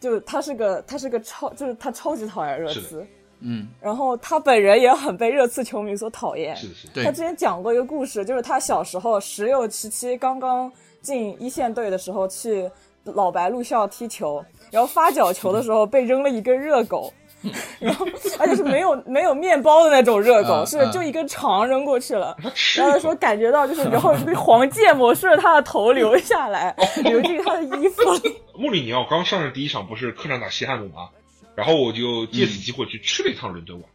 [0.00, 3.06] 就他是个他是个超，就是他超级讨厌热刺。
[3.40, 6.56] 嗯，然后他本人也很被热刺球迷所讨厌。
[6.56, 7.04] 是是，对。
[7.04, 10.70] 他之前讲过一个故事，就是他小时候十六十七刚刚
[11.00, 12.70] 进一线队的时候，去
[13.04, 17.12] 老白路校踢球， 然后发角球的时候被扔了一根热狗，
[17.78, 18.06] 然后
[18.38, 22.34] 而且是没有没有面包的那种热狗，是就一根肠扔过去了。
[22.76, 28.36] 然后他说感觉到就是，然后黄芥末顺着他的头流下来，流进他的衣服里。
[28.56, 31.10] 穆里尼奥刚上任第一场不是客场打西汉姆吗？
[31.56, 33.88] 然后我就借此机会去去了一趟伦敦碗，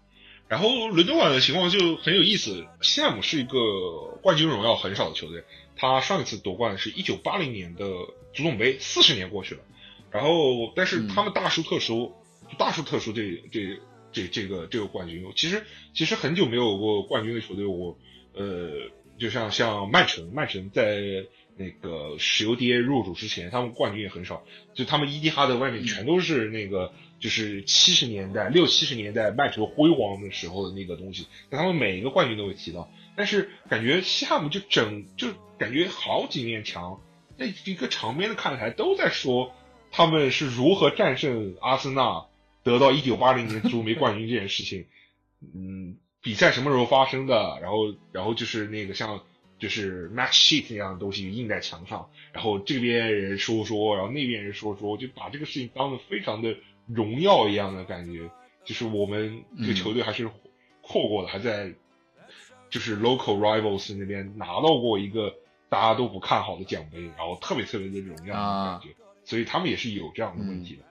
[0.47, 2.65] 然后伦敦碗的情况就很有意思。
[2.81, 5.43] 西汉姆是一个冠军荣耀很少的球队，
[5.75, 7.85] 他上一次夺冠是一九八零年的
[8.33, 9.61] 足总杯，四十年过去了。
[10.09, 12.13] 然后，但是他们大输特输，
[12.57, 13.77] 大输特输这这
[14.13, 17.97] 这这个这个冠军，其实其实很久没有过冠军的球队，我
[18.33, 18.89] 呃，
[19.19, 21.01] 就像像曼城，曼城在
[21.57, 24.43] 那个石油跌入主之前，他们冠军也很少，
[24.73, 26.93] 就他们伊蒂哈德外面全都是那个。
[27.19, 32.89] 就是七十年代六七十年代曼城辉煌的时候的那个东西，但他们每一个冠军都会提到。
[33.15, 37.01] 但是感觉西汉姆就整就感觉好几面墙，
[37.37, 39.51] 那一个长边的看台都在说
[39.91, 42.27] 他们是如何战胜阿森纳，
[42.63, 44.85] 得到一九八零年足梅冠军这件事情。
[45.53, 47.59] 嗯，比赛什么时候发生的？
[47.61, 49.21] 然后然后就是那个像
[49.59, 56.55] 就是 match sheet 那样的东西印在墙上，然后这边人说说，然后那边人说说，就把这个事情当得非常的。
[56.93, 58.29] 荣耀一样的感觉，
[58.65, 60.29] 就是我们这个球队还是
[60.81, 61.71] 扩过的，还在
[62.69, 65.33] 就是 local rivals 那边拿到过一个
[65.69, 70.83] 大家都不看好的奖杯，然后特别特别的荣耀的感觉，所以他们也是有这样的问题的。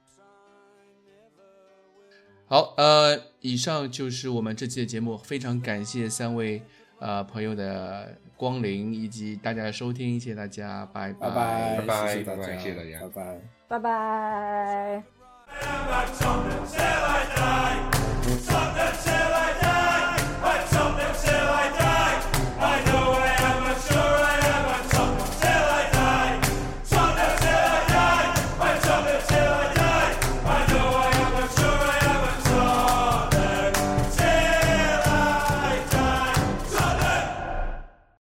[2.46, 6.62] 好，呃，以上就是我们这期的节目，非常感谢三位
[6.99, 11.28] 呃朋友的光临以及大家的收听，谢谢大家，拜拜。
[11.28, 11.76] 拜拜。
[11.76, 13.40] 拜拜，谢谢大家，拜拜。
[13.68, 15.18] 拜拜。
[15.61, 17.99] Till I die.